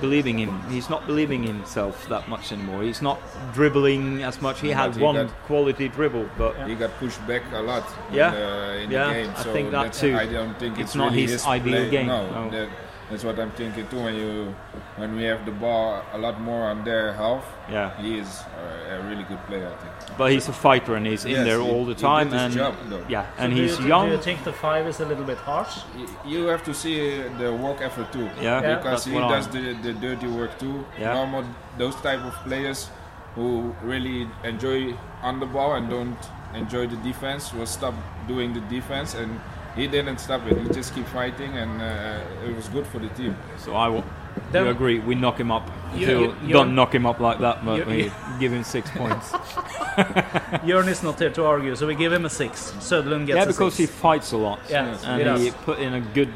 [0.00, 0.60] believing him.
[0.70, 2.82] He's not believing himself that much anymore.
[2.82, 3.18] He's not
[3.54, 4.60] dribbling as much.
[4.60, 7.84] He But had he one got- quality dribble, but He got pushed back a lot
[8.12, 8.32] Yeah.
[8.32, 9.30] in, the, in Yeah, the game.
[9.36, 10.16] I think that too.
[10.16, 11.90] I don't think It's it's, not really his ideal play.
[11.90, 12.68] game, No, no.
[13.10, 14.00] That's what I'm thinking too.
[14.02, 14.54] When you
[14.96, 17.90] when we have the ball a lot more on their half, yeah.
[18.00, 19.66] he is uh, a really good player.
[19.66, 20.16] I think.
[20.18, 22.32] But he's a fighter and he's in Yes, there he- all the time.
[22.32, 22.74] and job,
[23.08, 24.06] yeah, So and he's you, young.
[24.06, 25.78] Do you think the five is a little bit harsh?
[26.24, 28.28] You have to see the work effort too.
[28.40, 28.76] Yeah, Yeah.
[28.76, 30.84] because that's he does the, the dirty work too.
[30.98, 31.14] Yeah.
[31.14, 31.44] Normal
[31.78, 32.88] those type of players
[33.34, 36.18] who really enjoy on the ball and don't
[36.54, 37.94] enjoy the defense will stop
[38.26, 39.40] doing the defense and
[39.76, 40.58] he didn't stop it.
[40.58, 43.36] He just keep fighting and uh, it was good for the team.
[43.58, 44.04] So I will.
[44.52, 44.98] Then- you agree?
[45.00, 45.68] We knock him up.
[45.94, 48.90] You- you- don't knock him up like that, but You- we you- give him six
[48.90, 49.32] points.
[50.64, 52.72] Jörn is not here to argue, so we give him a six.
[52.78, 54.60] Söderlund gets yeah, a because he fights a lot.
[54.68, 55.04] Yeah, Yes.
[55.04, 56.32] and he he put in a good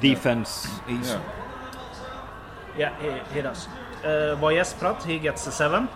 [0.00, 0.68] defense.
[0.88, 1.20] He's, Yeah.
[2.78, 3.68] Yeah, he, he does.
[4.04, 5.88] Uh, Voyes Prat, he gets a seven.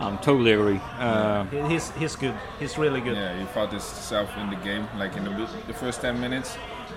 [0.00, 0.80] I'm totally agree.
[0.98, 2.34] Uh, He- He's he's good.
[2.60, 3.16] He's really good.
[3.16, 4.86] Yeah, he fought himself in the game.
[4.98, 6.56] Like in the, the first 10 minutes,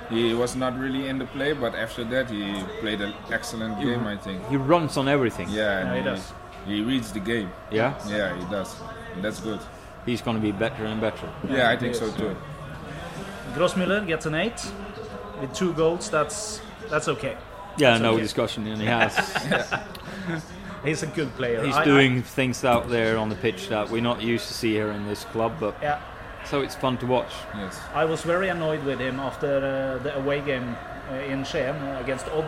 [0.10, 4.06] he was not really in the play, but after that, he played an excellent game,
[4.06, 4.48] I think.
[4.50, 5.48] he runs on everything.
[5.50, 6.34] Yeah, Yeah, he he, does.
[6.68, 7.50] he reads the game.
[7.72, 7.94] Yeah?
[8.08, 8.76] Yeah, he does.
[9.16, 9.60] And that's good.
[10.06, 11.28] He's going to be better and better.
[11.50, 12.36] Yeah, I think so too.
[13.56, 14.62] Grossmüller gets an eight
[15.42, 16.10] with two goals.
[16.10, 17.36] That's that's okay.
[17.78, 18.22] Yeah, That's no okay.
[18.22, 18.68] discussion.
[18.68, 19.14] And he has.
[20.84, 21.64] He's a good player.
[21.64, 24.54] he's I- I- doing things out there on the pitch that we're not used to
[24.54, 26.00] see here in this club, but yeah,
[26.46, 27.32] so it's fun to watch.
[27.56, 27.80] Yes.
[27.94, 29.48] I was very annoyed with him after
[30.00, 30.76] uh, the away game
[31.12, 32.46] uh, in Skien uh, against Odd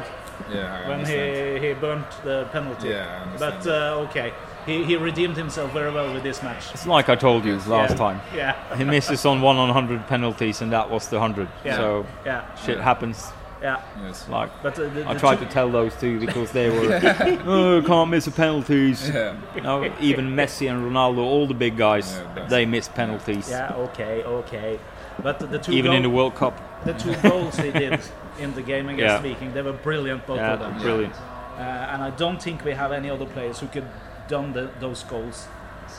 [0.51, 2.89] Yeah, I when he, he burnt the penalty.
[2.89, 4.33] Yeah, I understand but uh, okay,
[4.65, 6.71] he, he redeemed himself very well with this match.
[6.73, 7.95] It's like I told you last Yeah.
[7.97, 8.21] time.
[8.35, 11.47] Yeah, He misses on one on 100 penalties, and that was the 100.
[11.63, 13.31] yeah, So yeah, shit happens.
[13.63, 13.81] Yeah.
[14.03, 14.27] Yes.
[14.29, 16.99] Like But uh, the, I the tried two- to tell those two because they were,
[17.47, 19.09] oh, can't miss the penalties.
[19.09, 19.35] Yeah.
[19.63, 23.49] No, even Messi and Ronaldo, all the big guys, Yeah, they miss penalties.
[23.49, 24.79] Yeah, okay, okay.
[25.23, 26.53] But the, the two Even in the World Cup.
[26.85, 27.99] the two goals they did
[28.39, 29.33] in the game against Yeah.
[29.33, 30.77] Viking, they were brilliant, both Yeah, of them.
[30.81, 31.15] brilliant.
[31.57, 31.61] Uh,
[31.93, 33.85] and I don't think we have any other players who could
[34.27, 35.47] done the, those goals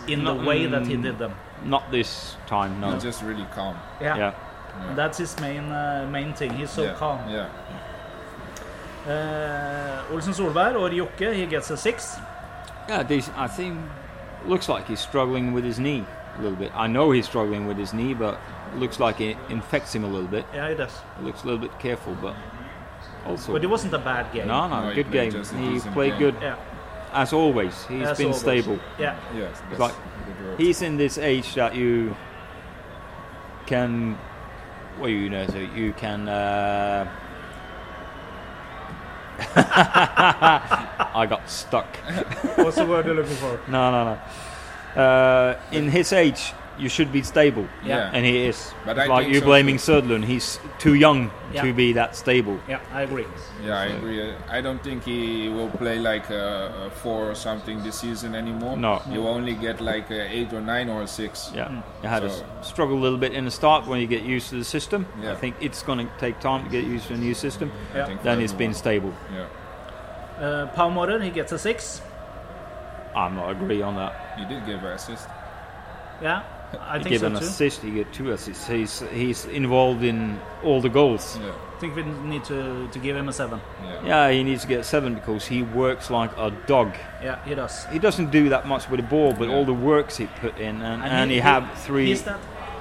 [0.08, 1.34] in No, the way that he mm, did them.
[1.64, 2.92] Not this time, no.
[2.92, 3.76] He's just really calm.
[4.00, 4.34] Yeah, Yeah.
[4.80, 6.52] And that's his main uh, main thing.
[6.52, 6.94] He's so yeah.
[6.94, 7.28] calm.
[7.28, 7.48] Yeah.
[9.06, 12.16] Uh, Olsen Solberg or Jokke, he gets a six.
[12.88, 13.78] Yeah, this, I think
[14.46, 16.04] looks like he's struggling with his knee
[16.38, 16.72] a little bit.
[16.74, 18.38] I know he's struggling with his knee, but
[18.76, 20.44] looks like it infects him a little bit.
[20.54, 20.92] Yeah, he does.
[21.22, 22.34] Looks a little bit careful, but
[23.26, 24.48] also But it wasn't a bad game.
[24.48, 25.44] no, no, No, he good played game.
[25.72, 26.18] He played game.
[26.18, 26.36] good.
[26.40, 26.56] Yeah.
[27.12, 28.40] as always, he's As been always.
[28.40, 28.78] stable.
[28.98, 29.16] Yeah.
[29.36, 29.94] Yes, Like.
[30.58, 32.14] He's in this age that you
[33.66, 34.18] can,
[34.98, 36.28] well, you know, so you can.
[36.28, 37.08] Uh,
[39.56, 41.96] I got stuck.
[42.56, 43.60] What's the word you're looking for?
[43.68, 44.18] No, no,
[44.94, 45.00] no.
[45.00, 48.10] Uh, in his age, you should be stable, Yeah.
[48.12, 48.72] and he is.
[48.84, 49.92] But I like think you so blaming too.
[49.92, 50.24] Söderlund.
[50.24, 51.62] He's too young Yeah.
[51.62, 52.58] to be that stable.
[52.68, 53.26] Yeah, I agree.
[53.64, 54.32] Yeah, I agree.
[54.50, 58.76] I don't think he will play like a, a four or something this season anymore.
[58.76, 59.00] No.
[59.10, 61.52] You only get like a eight or nine or a six.
[61.54, 61.70] Yeah,
[62.02, 64.22] you had to So- s- struggle a little bit in the start when you get
[64.22, 65.06] used to the system.
[65.22, 65.32] Yeah.
[65.32, 67.70] I think it's going to take time to get used to a new system.
[67.94, 68.06] Yeah.
[68.22, 69.12] Then for it's been stable.
[69.32, 69.46] Yeah,
[70.46, 72.02] Uh, Pau Morer, he gets a six.
[73.14, 74.12] I'm not agree on that.
[74.38, 75.28] You did give an assist.
[76.20, 76.42] Yeah,
[76.80, 77.38] I He think give so an too.
[77.44, 77.82] assist.
[77.82, 78.66] He get two assists.
[78.66, 81.38] He's he's involved in all the goals.
[81.40, 83.60] Yeah, I think we need to, to give him a seven.
[83.84, 84.06] yeah.
[84.06, 86.94] Yeah, he needs to get seven because he works like a dog.
[87.22, 87.84] Yeah, he does.
[87.86, 89.54] He doesn't do that much with the ball, but Yeah.
[89.54, 92.06] all the works he put in, and, and, he, have three.
[92.06, 92.38] He's that,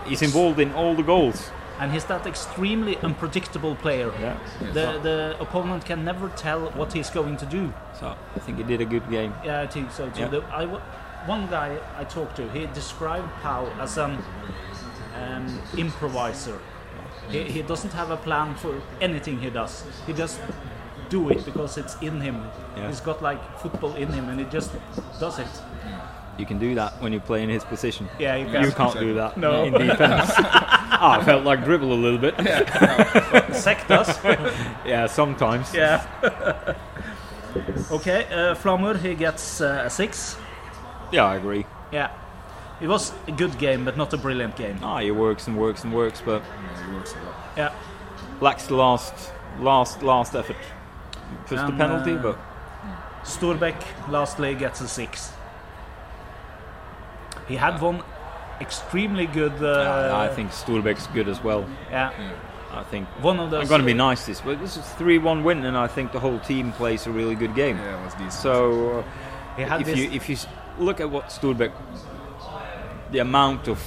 [0.08, 1.52] he's involved in all the goals.
[1.80, 4.12] and he's that extremely unpredictable player.
[4.20, 4.36] Yeah.
[4.74, 7.74] The the opponent can never tell what he's going to do.
[8.00, 9.34] So I think he did a good game.
[9.46, 10.22] Yeah, I think so too.
[10.22, 10.30] Yeah.
[10.32, 10.82] The, I w-
[11.26, 14.18] one guy I talked to, he described Pau as an
[15.16, 16.60] um, improviser.
[17.30, 19.84] He, he doesn't have a plan for anything he does.
[20.06, 20.40] He just
[21.10, 22.44] do it because it's in him.
[22.76, 22.88] Yeah.
[22.88, 24.72] He's got like football in him, and he just
[25.20, 25.48] does it.
[26.38, 28.10] You can do that when you play in his position.
[28.20, 28.64] Yeah, you can.
[28.64, 29.64] You can't do that No.
[29.66, 30.32] in defense.
[30.38, 32.36] ah, I felt like dribble a little bit.
[33.56, 34.10] Sec does.
[34.86, 35.74] Yeah, sometimes.
[35.74, 36.04] yeah.
[37.92, 40.38] okay, uh, Flamur, he gets uh, a six.
[41.14, 41.66] Yeah, I agree.
[41.92, 42.10] Yeah.
[42.82, 44.78] It was a good game, but not a brilliant game.
[44.82, 47.36] Ah, he works and works and works, but Yeah, he works a lot.
[47.56, 47.72] Yeah.
[48.42, 50.58] lacks the last, last, last effort.
[51.46, 52.38] Puts the And, penalty, uh, but
[53.24, 53.76] Storbeck
[54.10, 55.32] lastly gets a six.
[57.48, 58.02] He had one
[58.62, 59.54] extremely good.
[59.62, 61.66] Uh, yeah, I think Storbeck's good as well.
[61.92, 62.12] Yeah,
[62.72, 63.62] I think one of those.
[63.64, 66.20] I'm going to be nice this, but this is three-one win, and I think the
[66.20, 67.78] whole team plays a really good game.
[67.78, 68.34] Yeah, it was decent.
[68.34, 69.04] So uh,
[69.58, 69.98] He had if this.
[70.00, 70.48] you if you s-
[70.80, 71.72] look at what Storbeck,
[73.12, 73.80] the amount of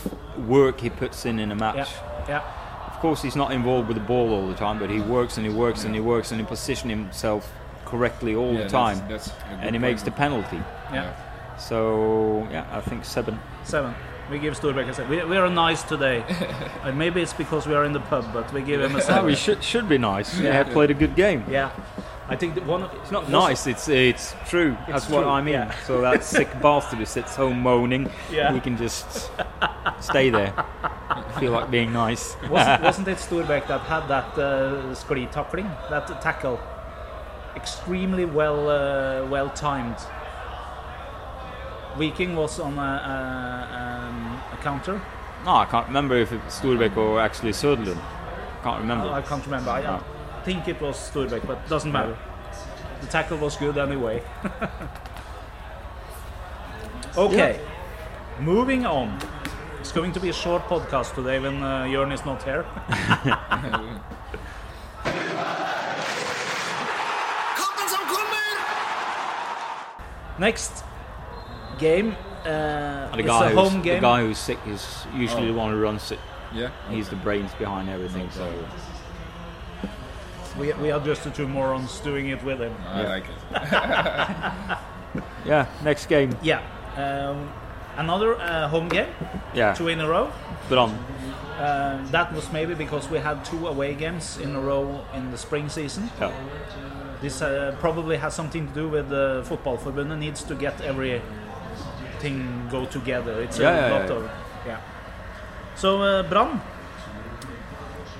[0.48, 1.76] work he puts in in a match.
[1.76, 5.00] yeah, yeah, Of course, he's not involved with the ball all the time, but he
[5.00, 7.52] works and he works and he works and he positions himself
[7.84, 10.60] correctly all yeah, the time, That's, that's and he makes the penalty.
[10.92, 11.14] yeah.
[11.58, 13.38] So yeah, I think seven.
[13.64, 13.94] Seven.
[14.30, 15.10] We give Storbeck a seven.
[15.10, 16.22] We, we are nice today.
[16.82, 19.00] uh, maybe it's because we are in the pub, but we give him a Oh,
[19.00, 19.26] seven.
[19.26, 20.38] we should should be nice.
[20.38, 20.64] Yeah.
[20.64, 21.44] He played a good game.
[21.48, 21.70] Yeah,
[22.28, 22.82] I think that one.
[22.82, 23.66] Of, It's not nice.
[23.66, 24.76] It's it's true.
[24.88, 25.54] That's what I mean.
[25.54, 25.74] yeah.
[25.86, 28.52] So that sick bastard who sits home moaning, Yeah.
[28.52, 29.30] he can just
[30.00, 30.52] stay there.
[31.38, 32.36] Feel like being nice.
[32.50, 36.58] Wasn't, wasn't it Storbeck that had that uh, skli tackling, that tackle,
[37.54, 39.96] extremely well uh, well timed?
[41.96, 45.00] Viking was on a, a, um, a counter.
[45.44, 48.00] No, I can't remember if it was Storbeck or actually Söderlund.
[48.62, 49.08] Can't remember.
[49.08, 49.70] I can't remember.
[49.70, 50.04] I, I No.
[50.46, 52.16] Think it was Storbeck, but doesn't matter.
[53.00, 54.22] The tackle was good anyway.
[57.16, 57.58] okay,
[58.38, 59.18] moving on.
[59.80, 62.64] It's going to be a short podcast today when uh, Jörn is not here.
[67.56, 68.56] Kampen som kommer!
[70.38, 70.84] Next
[71.78, 75.52] game uh, the is guy, a who's, home the guy who's sick is usually Oh.
[75.52, 76.20] the one who runs it.
[76.54, 76.70] Yeah.
[76.88, 78.30] He's the brains behind everything.
[78.30, 78.46] So
[80.58, 82.74] We, we are just the two morons doing it with him.
[82.88, 83.36] I like it.
[85.46, 86.36] yeah, next game.
[86.42, 86.62] Yeah.
[86.96, 87.50] Um,
[87.96, 89.08] another uh, home game,
[89.54, 90.30] Yeah, two in a row.
[90.68, 90.90] but on.
[91.58, 95.38] Uh, that was maybe because we had two away games in a row in the
[95.38, 96.10] spring season.
[96.20, 96.32] Yeah.
[97.22, 102.68] This uh, probably has something to do with the football forbundet needs to get everything
[102.70, 103.40] go together.
[103.42, 104.16] It's Yeah, a yeah, lot yeah.
[104.16, 104.30] of
[104.66, 104.80] yeah.
[105.76, 106.60] So uh, Brann,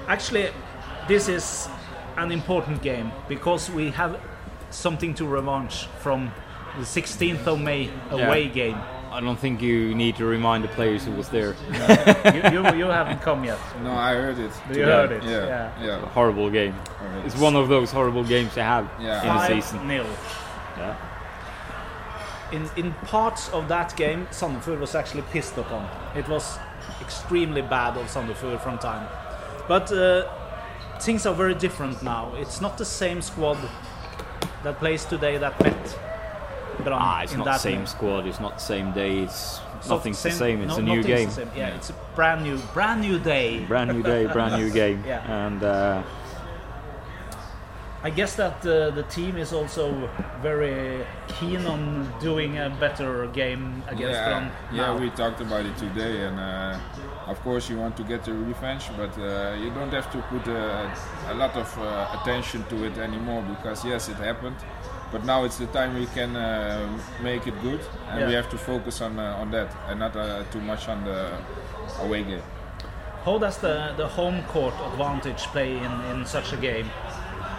[0.08, 0.48] actually,
[1.08, 1.68] this is
[2.16, 4.18] an important game because we have
[4.70, 6.30] something to revanche from
[6.78, 8.52] the 16th of May away Yeah.
[8.52, 8.78] game.
[9.12, 11.54] I don't think you need to remind the players who was there.
[12.34, 13.58] you, you, you haven't come yet.
[13.82, 14.50] No, I heard it.
[14.74, 15.46] You heard it, Yeah.
[15.46, 15.84] yeah.
[15.86, 16.02] Yeah.
[16.02, 16.74] A horrible game.
[17.24, 19.20] It's one of those horrible games they have Yeah.
[19.22, 19.88] in the Five season.
[19.88, 20.06] nil.
[20.76, 20.94] Yeah.
[22.52, 25.88] in, in parts of that game, Sandefjord was actually pissed upon.
[26.14, 26.58] It was
[27.00, 29.06] extremely bad of Sandefjord from time.
[29.66, 30.26] But uh,
[31.00, 32.32] things are very different now.
[32.36, 33.58] It's not the same squad
[34.62, 35.98] that plays today that met
[36.84, 37.86] Brann Ah, it's not the same game.
[37.86, 38.26] squad.
[38.26, 39.20] It's not the same day.
[39.20, 40.62] It's So nothing's the same.
[40.62, 41.28] It's no, a new game.
[41.28, 41.50] the same.
[41.56, 43.64] Yeah, it's a brand new, brand new day.
[43.64, 45.02] Brand new day, brand new game.
[45.06, 45.46] Yeah.
[45.46, 46.02] And uh,
[48.02, 50.08] I guess that uh, the team is also
[50.42, 55.76] very keen on doing a better game against yeah, Brann yeah, we talked about it
[55.76, 56.78] today, and uh,
[57.26, 60.46] of course you want to get the revenge, but uh, you don't have to put
[60.48, 60.88] uh,
[61.28, 64.56] a lot of uh, attention to it anymore because yes, it happened,
[65.12, 66.88] but now it's the time we can uh,
[67.22, 70.44] make it good, and we have to focus on uh, on that and not uh,
[70.52, 71.38] too much on the
[72.00, 72.42] away game.
[73.24, 76.88] How does the, the home court advantage play in, in such a game?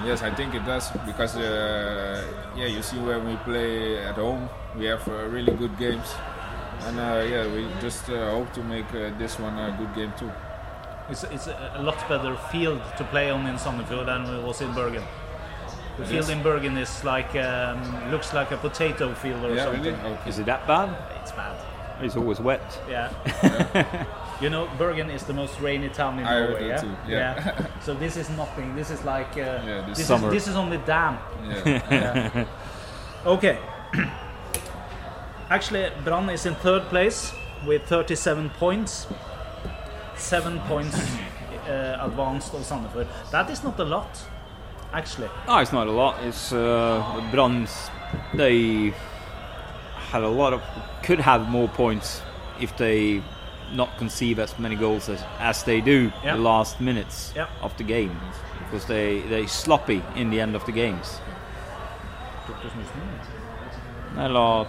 [0.06, 2.23] Yes, I think it does because uh,
[2.56, 6.15] yeah, you see when we play at home, we have uh, really good games,
[6.85, 10.13] and uh, yeah, we just uh, hope to make uh, this one a good game
[10.17, 10.31] too.
[11.09, 14.61] It's, it's a a lot better field to play on in Sandefjord than it was
[14.61, 15.03] in Bergen.
[15.97, 16.29] The field Yes.
[16.29, 19.83] in Bergen is like um, looks like a potato field or Yeah, something.
[19.83, 20.13] really?
[20.13, 20.29] Okay.
[20.29, 20.89] Is it that bad?
[21.21, 21.55] It's bad.
[22.01, 22.61] It's always wet.
[22.89, 23.09] Yeah.
[24.41, 26.67] you know, Bergen is the most rainy town in I Norway.
[26.67, 26.77] Yeah?
[26.81, 27.65] too, yeah.
[27.81, 28.75] so this is nothing.
[28.75, 30.27] This is like uh, Yeah, this this, summer.
[30.27, 31.19] is this is only damp.
[31.65, 32.45] Yeah.
[33.25, 33.57] Okay.
[35.49, 37.33] Actually, Brann is in third place
[37.65, 39.07] with 37 points.
[40.15, 40.95] Seven points
[41.67, 43.07] uh, advanced of Sandefjord.
[43.31, 44.10] That is not a lot,
[44.93, 45.29] actually.
[45.47, 46.21] No, it's not a lot.
[46.23, 47.89] It's uh, Brann's.
[48.33, 48.93] They
[50.12, 50.62] had a lot of
[51.03, 52.21] could have more points
[52.60, 53.21] if they
[53.73, 56.36] not conceive as many goals as, as they do Yeah.
[56.38, 57.47] the last minutes Yeah.
[57.62, 58.17] of the game
[58.63, 61.19] because they they sloppy in the end of the games.
[64.17, 64.65] Eller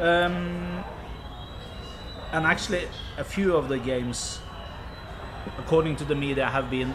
[0.00, 0.84] Um,
[2.32, 4.40] and actually, a few of the games,
[5.58, 6.94] according to the media, have been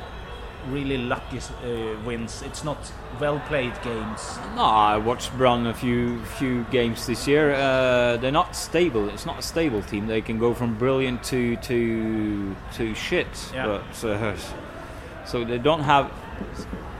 [0.67, 2.41] really lucky uh, wins.
[2.41, 2.77] It's not
[3.19, 4.37] well played games.
[4.55, 7.53] no, I watched Brann a few few games this year.
[7.53, 9.09] Uh, they're not stable.
[9.09, 10.07] It's not a stable team.
[10.07, 13.51] They can go from brilliant to to to shit.
[13.53, 13.65] Yeah.
[13.65, 14.35] But uh,
[15.25, 16.11] so they don't have.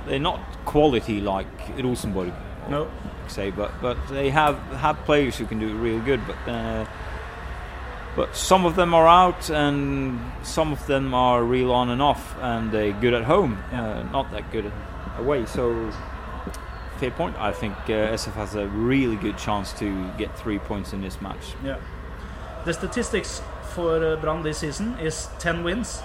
[0.07, 2.33] They're not quality like Rosenborg.
[2.69, 2.89] No.
[3.27, 6.21] say, but but they have have players who can do it real good.
[6.27, 6.85] But uh,
[8.15, 12.35] but some of them are out, and some of them are real on and off,
[12.41, 14.71] and they're good at home, uh, not that good
[15.17, 15.45] away.
[15.45, 15.91] So
[16.99, 17.37] fair point.
[17.37, 21.21] I think uh, SF has a really good chance to get three points in this
[21.21, 21.55] match.
[21.63, 21.79] Yeah.
[22.65, 23.41] The statistics
[23.73, 26.01] for uh, Brann this season is 10 wins,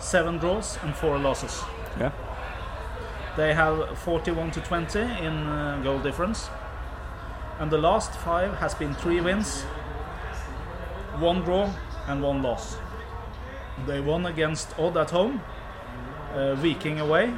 [0.00, 1.62] 7 draws, and 4 losses.
[1.98, 2.12] Yeah.
[3.36, 6.48] They have 41 to 20 in uh, goal difference.
[7.58, 9.62] And the last five has been 3 wins,
[11.18, 11.70] 1 draw,
[12.06, 12.78] and 1 loss.
[13.86, 15.40] They won against Odd at home,
[16.34, 17.32] uh, Viking away,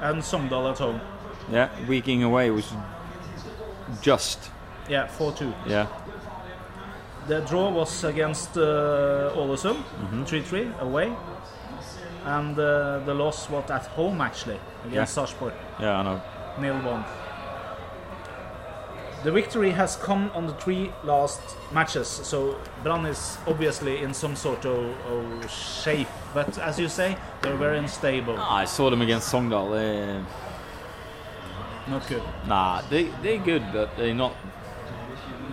[0.00, 1.00] and Sogndal at home.
[1.50, 2.72] Yeah, Viking away was
[4.00, 4.50] just
[4.88, 5.52] Yeah, 4 2.
[5.66, 5.86] yeah.
[7.28, 9.82] The draw was against uh, Ålesund,
[10.26, 11.12] 3 3 away.
[12.24, 16.20] And uh, the loss was at home actually against Sarpsborg, Yeah, I know.
[16.60, 17.04] nil 1.
[19.24, 21.40] The victory has come on the three last
[21.72, 26.08] matches, so Brann is obviously in some sort of, of shape.
[26.34, 28.36] But as you say, they're very unstable.
[28.38, 29.70] I saw them against Sogndal.
[29.76, 30.24] They,
[31.90, 32.22] Not good.
[32.48, 34.34] nah, they they're good, but they're not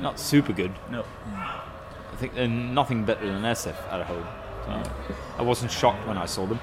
[0.01, 0.71] not super good.
[0.89, 1.03] No.
[1.35, 4.25] I think they're nothing better than SF at home.
[5.37, 6.59] I wasn't shocked when I saw them.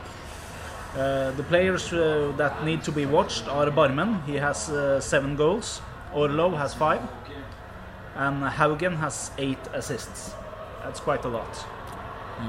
[0.97, 4.25] Uh, the players uh, that need to be watched are Barmen.
[4.25, 5.83] He has uh, seven goals.
[6.15, 7.01] Orlov has five.
[8.15, 10.35] And Haugen has eight assists.
[10.83, 11.67] That's quite a lot.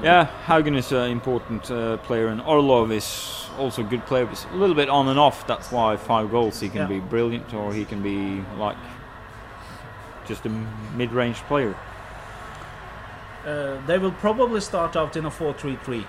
[0.02, 4.26] Yeah, Haugen is an important uh, player, and Orlov is also a good player.
[4.26, 5.46] But a little bit on and off.
[5.46, 6.60] That's why five goals.
[6.60, 6.86] He can Yeah.
[6.86, 8.76] be brilliant, or he can be like
[10.26, 10.50] just a
[10.96, 11.74] mid-range player.
[13.48, 16.06] Uh, they will probably start out in a 4 3 3.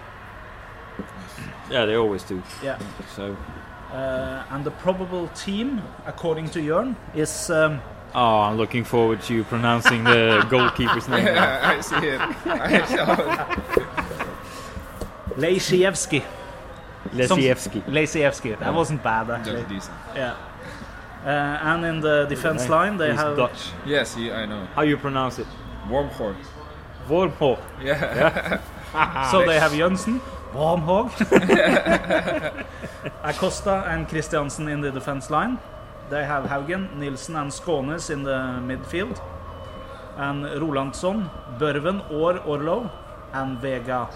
[1.71, 2.41] Yeah, they always do.
[2.63, 2.77] Yeah.
[3.15, 3.35] So,
[3.93, 7.79] Uh, and the probable team, according to Jörn, is um,
[8.13, 11.25] oh, I'm looking forward to you pronouncing the goalkeeper's name.
[11.25, 12.21] Yeah, I see it.
[12.45, 13.39] I saw it.
[15.37, 16.21] Lejsiewski.
[17.13, 17.81] Lesievski.
[17.87, 18.59] Lejsiewski.
[18.59, 19.61] That wasn't bad, actually.
[19.61, 19.97] Just decent.
[20.15, 20.35] Yeah.
[21.25, 21.29] Uh,
[21.73, 23.37] and in the defense line, they He's have.
[23.37, 23.71] Dutch.
[23.85, 24.67] Yes, he, I know.
[24.75, 25.47] How you pronounce it?
[25.87, 26.35] Wormhor.
[27.09, 27.57] Vormho.
[27.83, 28.59] Yeah.
[29.31, 30.19] So they have Jønsen,
[30.53, 31.09] Wormgoor,
[33.23, 35.57] Acosta, and Kristiansen in the defense line.
[36.09, 39.21] They have Haugen, Nilsen, and Skaanes in the midfield.
[40.17, 42.89] And Rolandsson, Børven, or Orlov,
[43.33, 43.99] and Vega.
[43.99, 44.09] on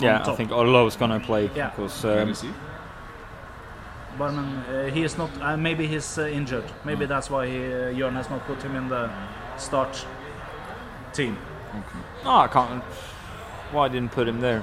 [0.00, 0.36] Yeah, I top.
[0.36, 1.70] think Orlov's gonna play Yeah.
[1.70, 2.50] because Can um, see?
[4.18, 5.30] Barmen, uh, he is not.
[5.40, 6.64] Uh, maybe he's uh, injured.
[6.84, 9.08] Maybe that's why he, uh, Jørn has not put him in the
[9.56, 10.06] start
[11.12, 11.36] team.
[11.74, 12.82] No, ah, I can't.
[13.72, 14.62] Why I didn't put him there?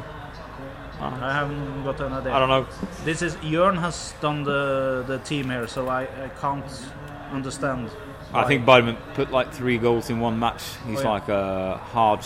[0.99, 1.29] Ah.
[1.29, 2.33] I haven't got an idea.
[2.33, 2.65] I don't know.
[3.03, 6.65] This is Jörn has done the the team here, so I, I can't
[7.31, 7.89] understand.
[8.33, 8.47] I why.
[8.47, 10.63] think Budman put like three goals in one match.
[10.63, 11.09] Oh, He's Oh, yeah.
[11.09, 12.25] like a hard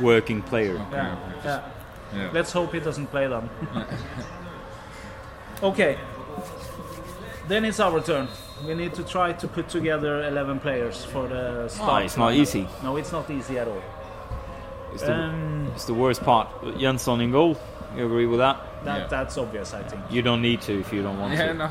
[0.00, 0.74] working player.
[0.92, 1.62] Yeah, yeah.
[2.14, 2.30] Yeah.
[2.32, 3.48] Let's hope he doesn't play them.
[5.62, 5.96] okay.
[7.48, 8.28] Then it's our turn.
[8.66, 12.02] We need to try to put together 11 players for the start.
[12.02, 12.68] Oh, it's not easy.
[12.82, 13.82] No, it's not easy at all.
[14.94, 16.48] It's the, Um, it's the worst part.
[16.62, 17.56] But Jensson in goal.
[17.96, 18.56] You agree with that?
[18.84, 19.06] that, Yeah.
[19.08, 20.02] That's obvious, I think.
[20.10, 21.54] You don't need to if you don't want Yeah, to.
[21.54, 21.68] no.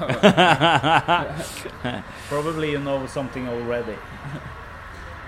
[2.30, 3.96] Probably you know something already.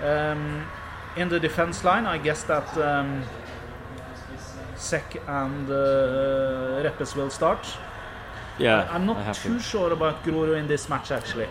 [0.02, 0.64] um,
[1.16, 3.22] in the defense line, I guess that um,
[4.76, 7.66] Sek and uh, Reppes will start.
[8.58, 9.60] Yeah, I'm not too to.
[9.60, 11.48] sure about Grorud in this match, actually.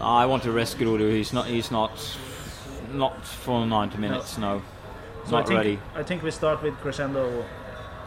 [0.00, 1.10] I want to rest Grudu.
[1.10, 1.46] He's not.
[1.46, 1.90] He's not.
[2.92, 4.38] Not for 90 minutes.
[4.38, 4.62] No,
[5.24, 5.78] So not I think, ready.
[5.96, 7.44] I think we start with Crescendo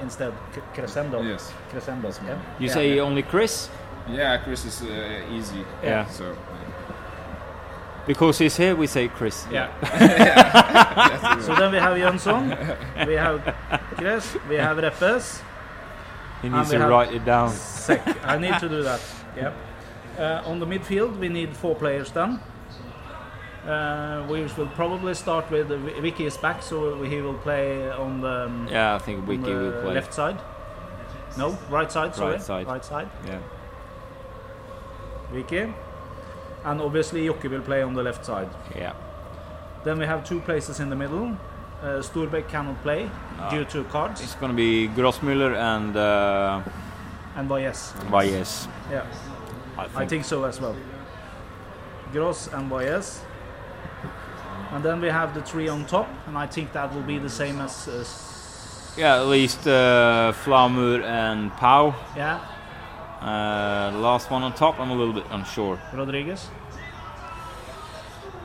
[0.01, 0.31] instead.
[0.55, 1.21] C- crescendo.
[1.21, 1.51] yes.
[1.69, 2.07] Crescendo.
[2.07, 2.37] Yeah.
[2.59, 2.73] You Yeah.
[2.73, 3.69] say only Chris
[4.07, 5.65] Yeah, Chris is uh, easy.
[5.83, 6.05] Yeah.
[6.07, 6.35] So
[8.07, 8.75] because he's here.
[8.75, 9.45] We say Chris.
[9.51, 9.67] Yeah.
[11.41, 13.41] so then we have Jönsson, we have
[13.97, 15.41] Chris, we have Reppes,
[16.41, 17.49] He needs to write it down.
[17.51, 18.01] Sek.
[18.25, 19.01] I need to do that.
[19.35, 19.53] Yep.
[20.17, 22.39] Uh, on the midfield, we need four players then.
[23.65, 28.21] Uh, we will probably start with uh, Vicky is back, so he will play on
[28.21, 29.93] the, um, Yeah, I think the will play.
[29.93, 30.39] left side.
[31.37, 32.15] No, right side.
[32.15, 32.67] Sorry, Right side.
[32.67, 33.09] Right side.
[33.27, 33.39] Yeah.
[35.31, 35.71] Vicky,
[36.65, 38.49] and obviously Jokke will play on the left side.
[38.75, 38.93] Yeah.
[39.83, 41.37] Then we have two places in the middle.
[41.81, 43.09] Uh, Storbeck cannot play
[43.39, 43.49] Ah.
[43.49, 46.61] due to cards, It's gonna be Grossmüller and uh,
[47.37, 47.93] and Valles.
[48.11, 48.67] Valles.
[48.91, 49.03] Yeah,
[49.77, 49.97] I think.
[50.01, 50.75] I think so as well.
[52.11, 53.21] Gross and Valles.
[54.71, 57.29] And then we have the three on top, and I think that will be the
[57.29, 57.87] same as.
[57.87, 61.93] as Yeah, at least uh, Flamur and Pau.
[62.17, 62.39] yeah,
[63.21, 65.77] Uh, last one on top, I'm a little bit unsure.
[65.93, 66.49] Rodriguez.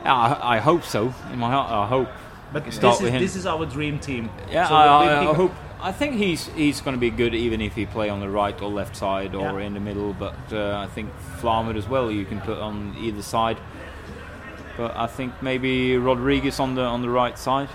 [0.05, 1.12] Yeah, I, I hope so.
[1.32, 2.09] In my heart, I hope.
[2.53, 4.31] But Start this is this is our dream team.
[4.51, 5.53] Yeah, So I, I, I hope.
[5.83, 8.61] I think he's he's going to be good even if he play on the right
[8.63, 9.67] or left side or Yeah.
[9.67, 10.13] in the middle.
[10.15, 12.11] But uh, I think Flamur as well.
[12.11, 13.59] You can put on either side.
[14.77, 17.69] But I think maybe Rodriguez on the on the right side,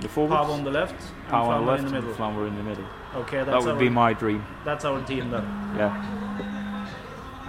[0.00, 0.36] the forward.
[0.36, 2.14] Pau on the left, and Pau on the left in the middle.
[2.14, 2.84] Flamur in the middle.
[3.16, 4.44] Okay, That would our be my dream.
[4.64, 5.42] that's our team then.
[5.76, 5.90] Yeah.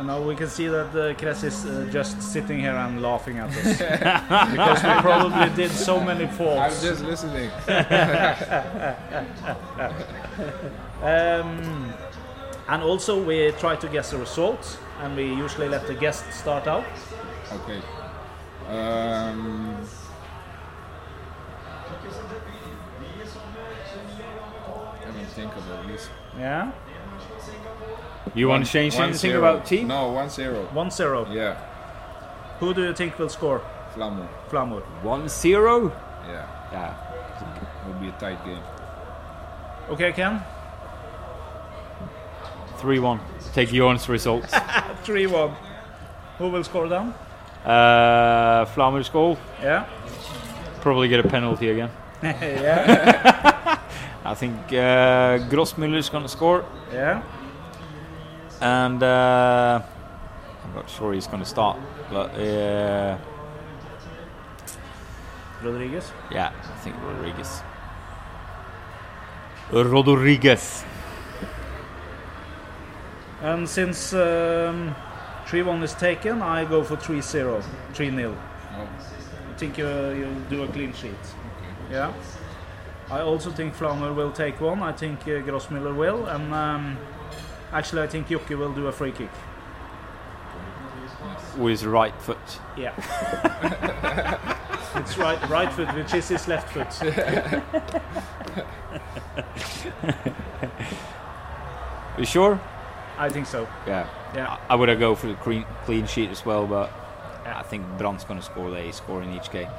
[0.02, 3.38] And now we can see that uh, Kress is uh, just sitting here and laughing
[3.38, 3.78] at us
[4.52, 7.52] because we probably did so many I'm just listening.
[11.04, 11.94] Um,
[12.68, 16.66] and also we try to guess the result, and we usually let the guest start
[16.68, 16.86] out.
[17.52, 17.82] Okay.
[18.68, 19.78] Um,
[25.06, 26.10] let me think about this.
[26.38, 26.72] Yeah,
[28.36, 29.40] You want to change One anything zero.
[29.40, 29.88] about team?
[29.88, 30.64] No, one zero.
[30.74, 31.26] one zero.
[31.32, 31.56] Yeah,
[32.60, 33.62] Who do you think will score?
[33.96, 34.28] Flammo.
[34.50, 34.82] Flamur.
[35.04, 35.92] One zero.
[36.28, 36.94] Yeah, Yeah.
[37.42, 38.62] It will be a tight game.
[39.90, 40.42] Okay, Ken.
[42.78, 43.20] Three one.
[43.54, 44.54] Take Jorn's results.
[45.04, 45.56] Three one.
[46.38, 47.14] Who will score then?
[47.66, 49.38] uh, Flamur's goal.
[49.62, 49.86] Yeah.
[50.82, 51.90] Probably get a penalty again.
[52.24, 53.80] yeah.
[54.26, 55.40] I think uh,
[55.96, 56.64] is going to score,
[56.94, 57.22] Yeah.
[58.62, 59.82] And uh,
[60.64, 61.80] I'm not sure he's going to start,
[62.12, 63.18] but uh,
[65.64, 66.12] Rodriguez.
[66.32, 67.64] yeah, I think Rodriguez.
[69.72, 70.84] Rodriguez.
[73.42, 74.96] And since um,
[75.48, 77.64] 3 1 is taken, I go for 3 0.
[77.94, 78.38] 3 0.
[78.78, 81.12] Oh, I think uh, you'll do a clean sheet.
[81.90, 82.14] Yeah.
[83.10, 84.84] I also think Flamur will take one.
[84.84, 86.28] I think uh, Grossmüller will.
[86.28, 86.98] And um,
[87.74, 89.30] actually, I think Jokke will do a free kick.
[91.58, 92.38] with his right foot.
[92.78, 92.94] Yeah.
[94.96, 96.92] it's right, right foot, which is his left foot.
[102.18, 102.60] You sure?
[103.18, 103.68] I think so.
[103.88, 104.08] Yeah.
[104.36, 104.58] Yeah.
[104.70, 106.92] I, I would have go for the clean, clean sheet as well, but
[107.46, 107.60] Yeah.
[107.60, 108.70] I think Brann's going to score.
[108.70, 109.70] They score in each game.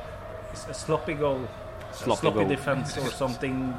[0.51, 1.47] It's a sloppy goal.
[1.93, 3.75] Sloppy, sloppy defense or something.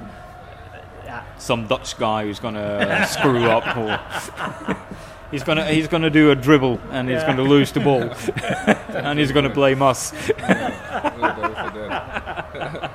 [1.05, 1.23] Yeah.
[1.37, 4.77] Some Dutch guy who's going to screw up, or
[5.31, 7.25] he's going to he's going to do a dribble and he's Yeah.
[7.25, 8.03] going to lose the ball,
[8.95, 10.11] and he's going to blame us.
[10.13, 12.91] we'll go for that.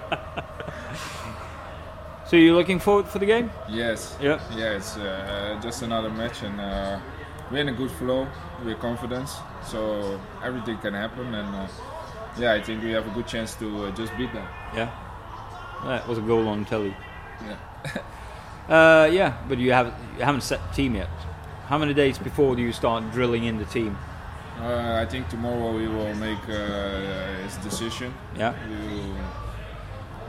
[2.26, 3.50] So you're looking forward for the game?
[3.70, 4.14] Yes.
[4.20, 4.38] Yeah.
[4.54, 7.00] Yeah, it's uh, just another match, and uh,
[7.50, 8.26] we're in a good flow.
[8.64, 9.30] We're confident,
[9.64, 11.34] so everything can happen.
[11.34, 11.66] And uh,
[12.38, 14.46] yeah, I think we have a good chance to uh, just beat them.
[14.74, 14.90] Yeah.
[15.84, 16.94] That was a goal on telly.
[17.46, 17.56] Yeah.
[18.68, 19.86] Uh, yeah, but you have
[20.18, 21.08] you haven't set the team yet.
[21.68, 23.96] How many days before do you start drilling in the team?
[24.60, 28.12] Uh, I think tomorrow we will make uh, his decision.
[28.36, 29.14] Yeah, You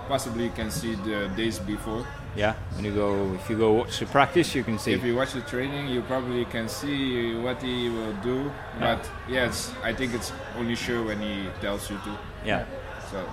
[0.08, 2.06] possibly can see the days before.
[2.36, 2.54] yeah.
[2.76, 4.94] When you go, if you go watch the practice, you can see.
[4.94, 8.52] If you watch the training, you probably can see what he will do.
[8.80, 12.18] But yes, I think it's only sure when he tells you to.
[12.46, 12.64] yeah,
[13.12, 13.26] So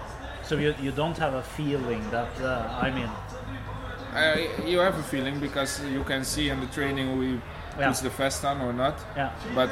[0.43, 3.09] So you, you don't have a feeling that, uh, I mean,
[4.17, 7.41] uh, you have a feeling because you can see in the training we he
[7.83, 7.89] Yeah.
[7.89, 8.95] puts the vest on or not.
[9.17, 9.31] yeah.
[9.55, 9.71] But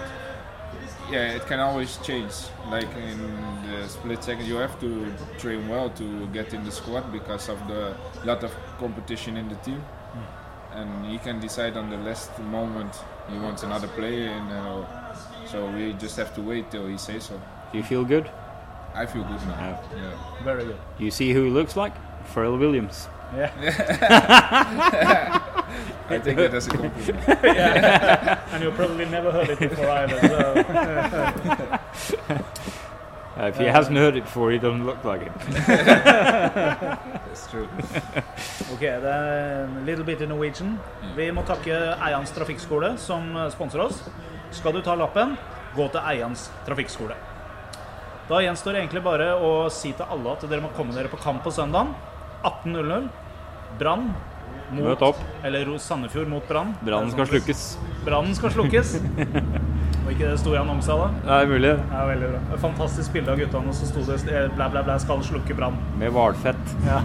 [1.11, 2.33] yeah, it can always change.
[2.71, 3.19] Like in
[3.71, 4.91] the split second, you have to
[5.39, 9.57] train well to get in the squad because of the lot of competition in the
[9.57, 9.83] team.
[10.75, 12.93] And he can decide on the last moment
[13.31, 14.85] he wants another player, and uh,
[15.47, 17.41] so we just have to wait till he says so.
[17.71, 18.29] do you feel good?
[18.95, 19.59] I feel good now.
[19.61, 20.03] Yeah.
[20.03, 20.45] Yeah.
[20.45, 20.79] Very good.
[20.99, 21.95] You see who he looks like?
[22.35, 23.09] Pharrell Williams.
[23.37, 23.51] Yeah.
[26.09, 27.29] I think that is a compliment.
[28.53, 30.21] And you probably never heard it before either.
[31.97, 32.19] So.
[33.37, 35.33] Uh, if he hasn't heard it before, he doesn't look like it.
[35.67, 37.69] That's true.
[38.75, 40.79] Ok, det er en little bit in Norwegian.
[41.17, 44.01] Vi må takke Eians trafikkskole som eh, sponser oss.
[44.55, 45.35] Skal du ta lappen,
[45.75, 47.15] gå til Eians trafikkskole.
[48.31, 51.19] Da gjenstår det egentlig bare å si til alle at dere må komme dere på
[51.23, 51.91] kamp på søndagen.
[52.47, 53.11] 18.00.
[53.79, 54.11] Brann
[54.75, 55.03] mot
[55.43, 56.75] Eller Ro- Sandefjord mot Brann.
[56.81, 57.79] Brannen skal slukkes.
[58.05, 58.97] Brannen skal slukkes.
[60.05, 61.07] Og ikke det sto i annonsa da?
[61.25, 61.71] Det er mulig.
[61.93, 62.41] Ja, veldig bra.
[62.55, 65.79] Et fantastisk bilde av guttene, og så sto det bla, bla, bla, skal slukke brann.
[65.97, 66.75] Med hvalfett.
[66.85, 67.01] Ja.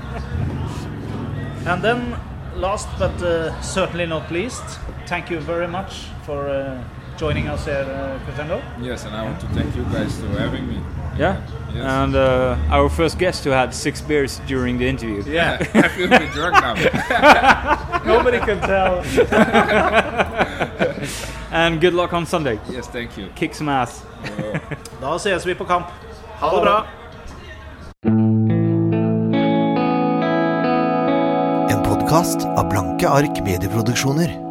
[1.70, 2.16] and then,
[2.56, 6.82] last but uh, certainly not least, thank you very much for uh,
[7.16, 8.60] joining us here, uh, Crescendo.
[8.82, 10.80] Yes, and I want to thank you guys for having me.
[11.20, 11.36] Yeah.
[11.74, 11.84] Yes.
[11.84, 15.22] And uh, our first guest who had six beers during the interview.
[15.26, 18.02] Yeah, I feel a bit drunk now.
[18.06, 19.04] nobody can tell.
[21.52, 22.58] And good luck on Sunday.
[22.70, 23.28] yes, thank you.
[23.34, 24.04] Kick some ass.
[25.00, 25.86] Da ses vi på kamp.
[26.40, 26.86] Ha det bra.
[31.70, 34.49] En podkast av Blanke ark medieproduksjoner.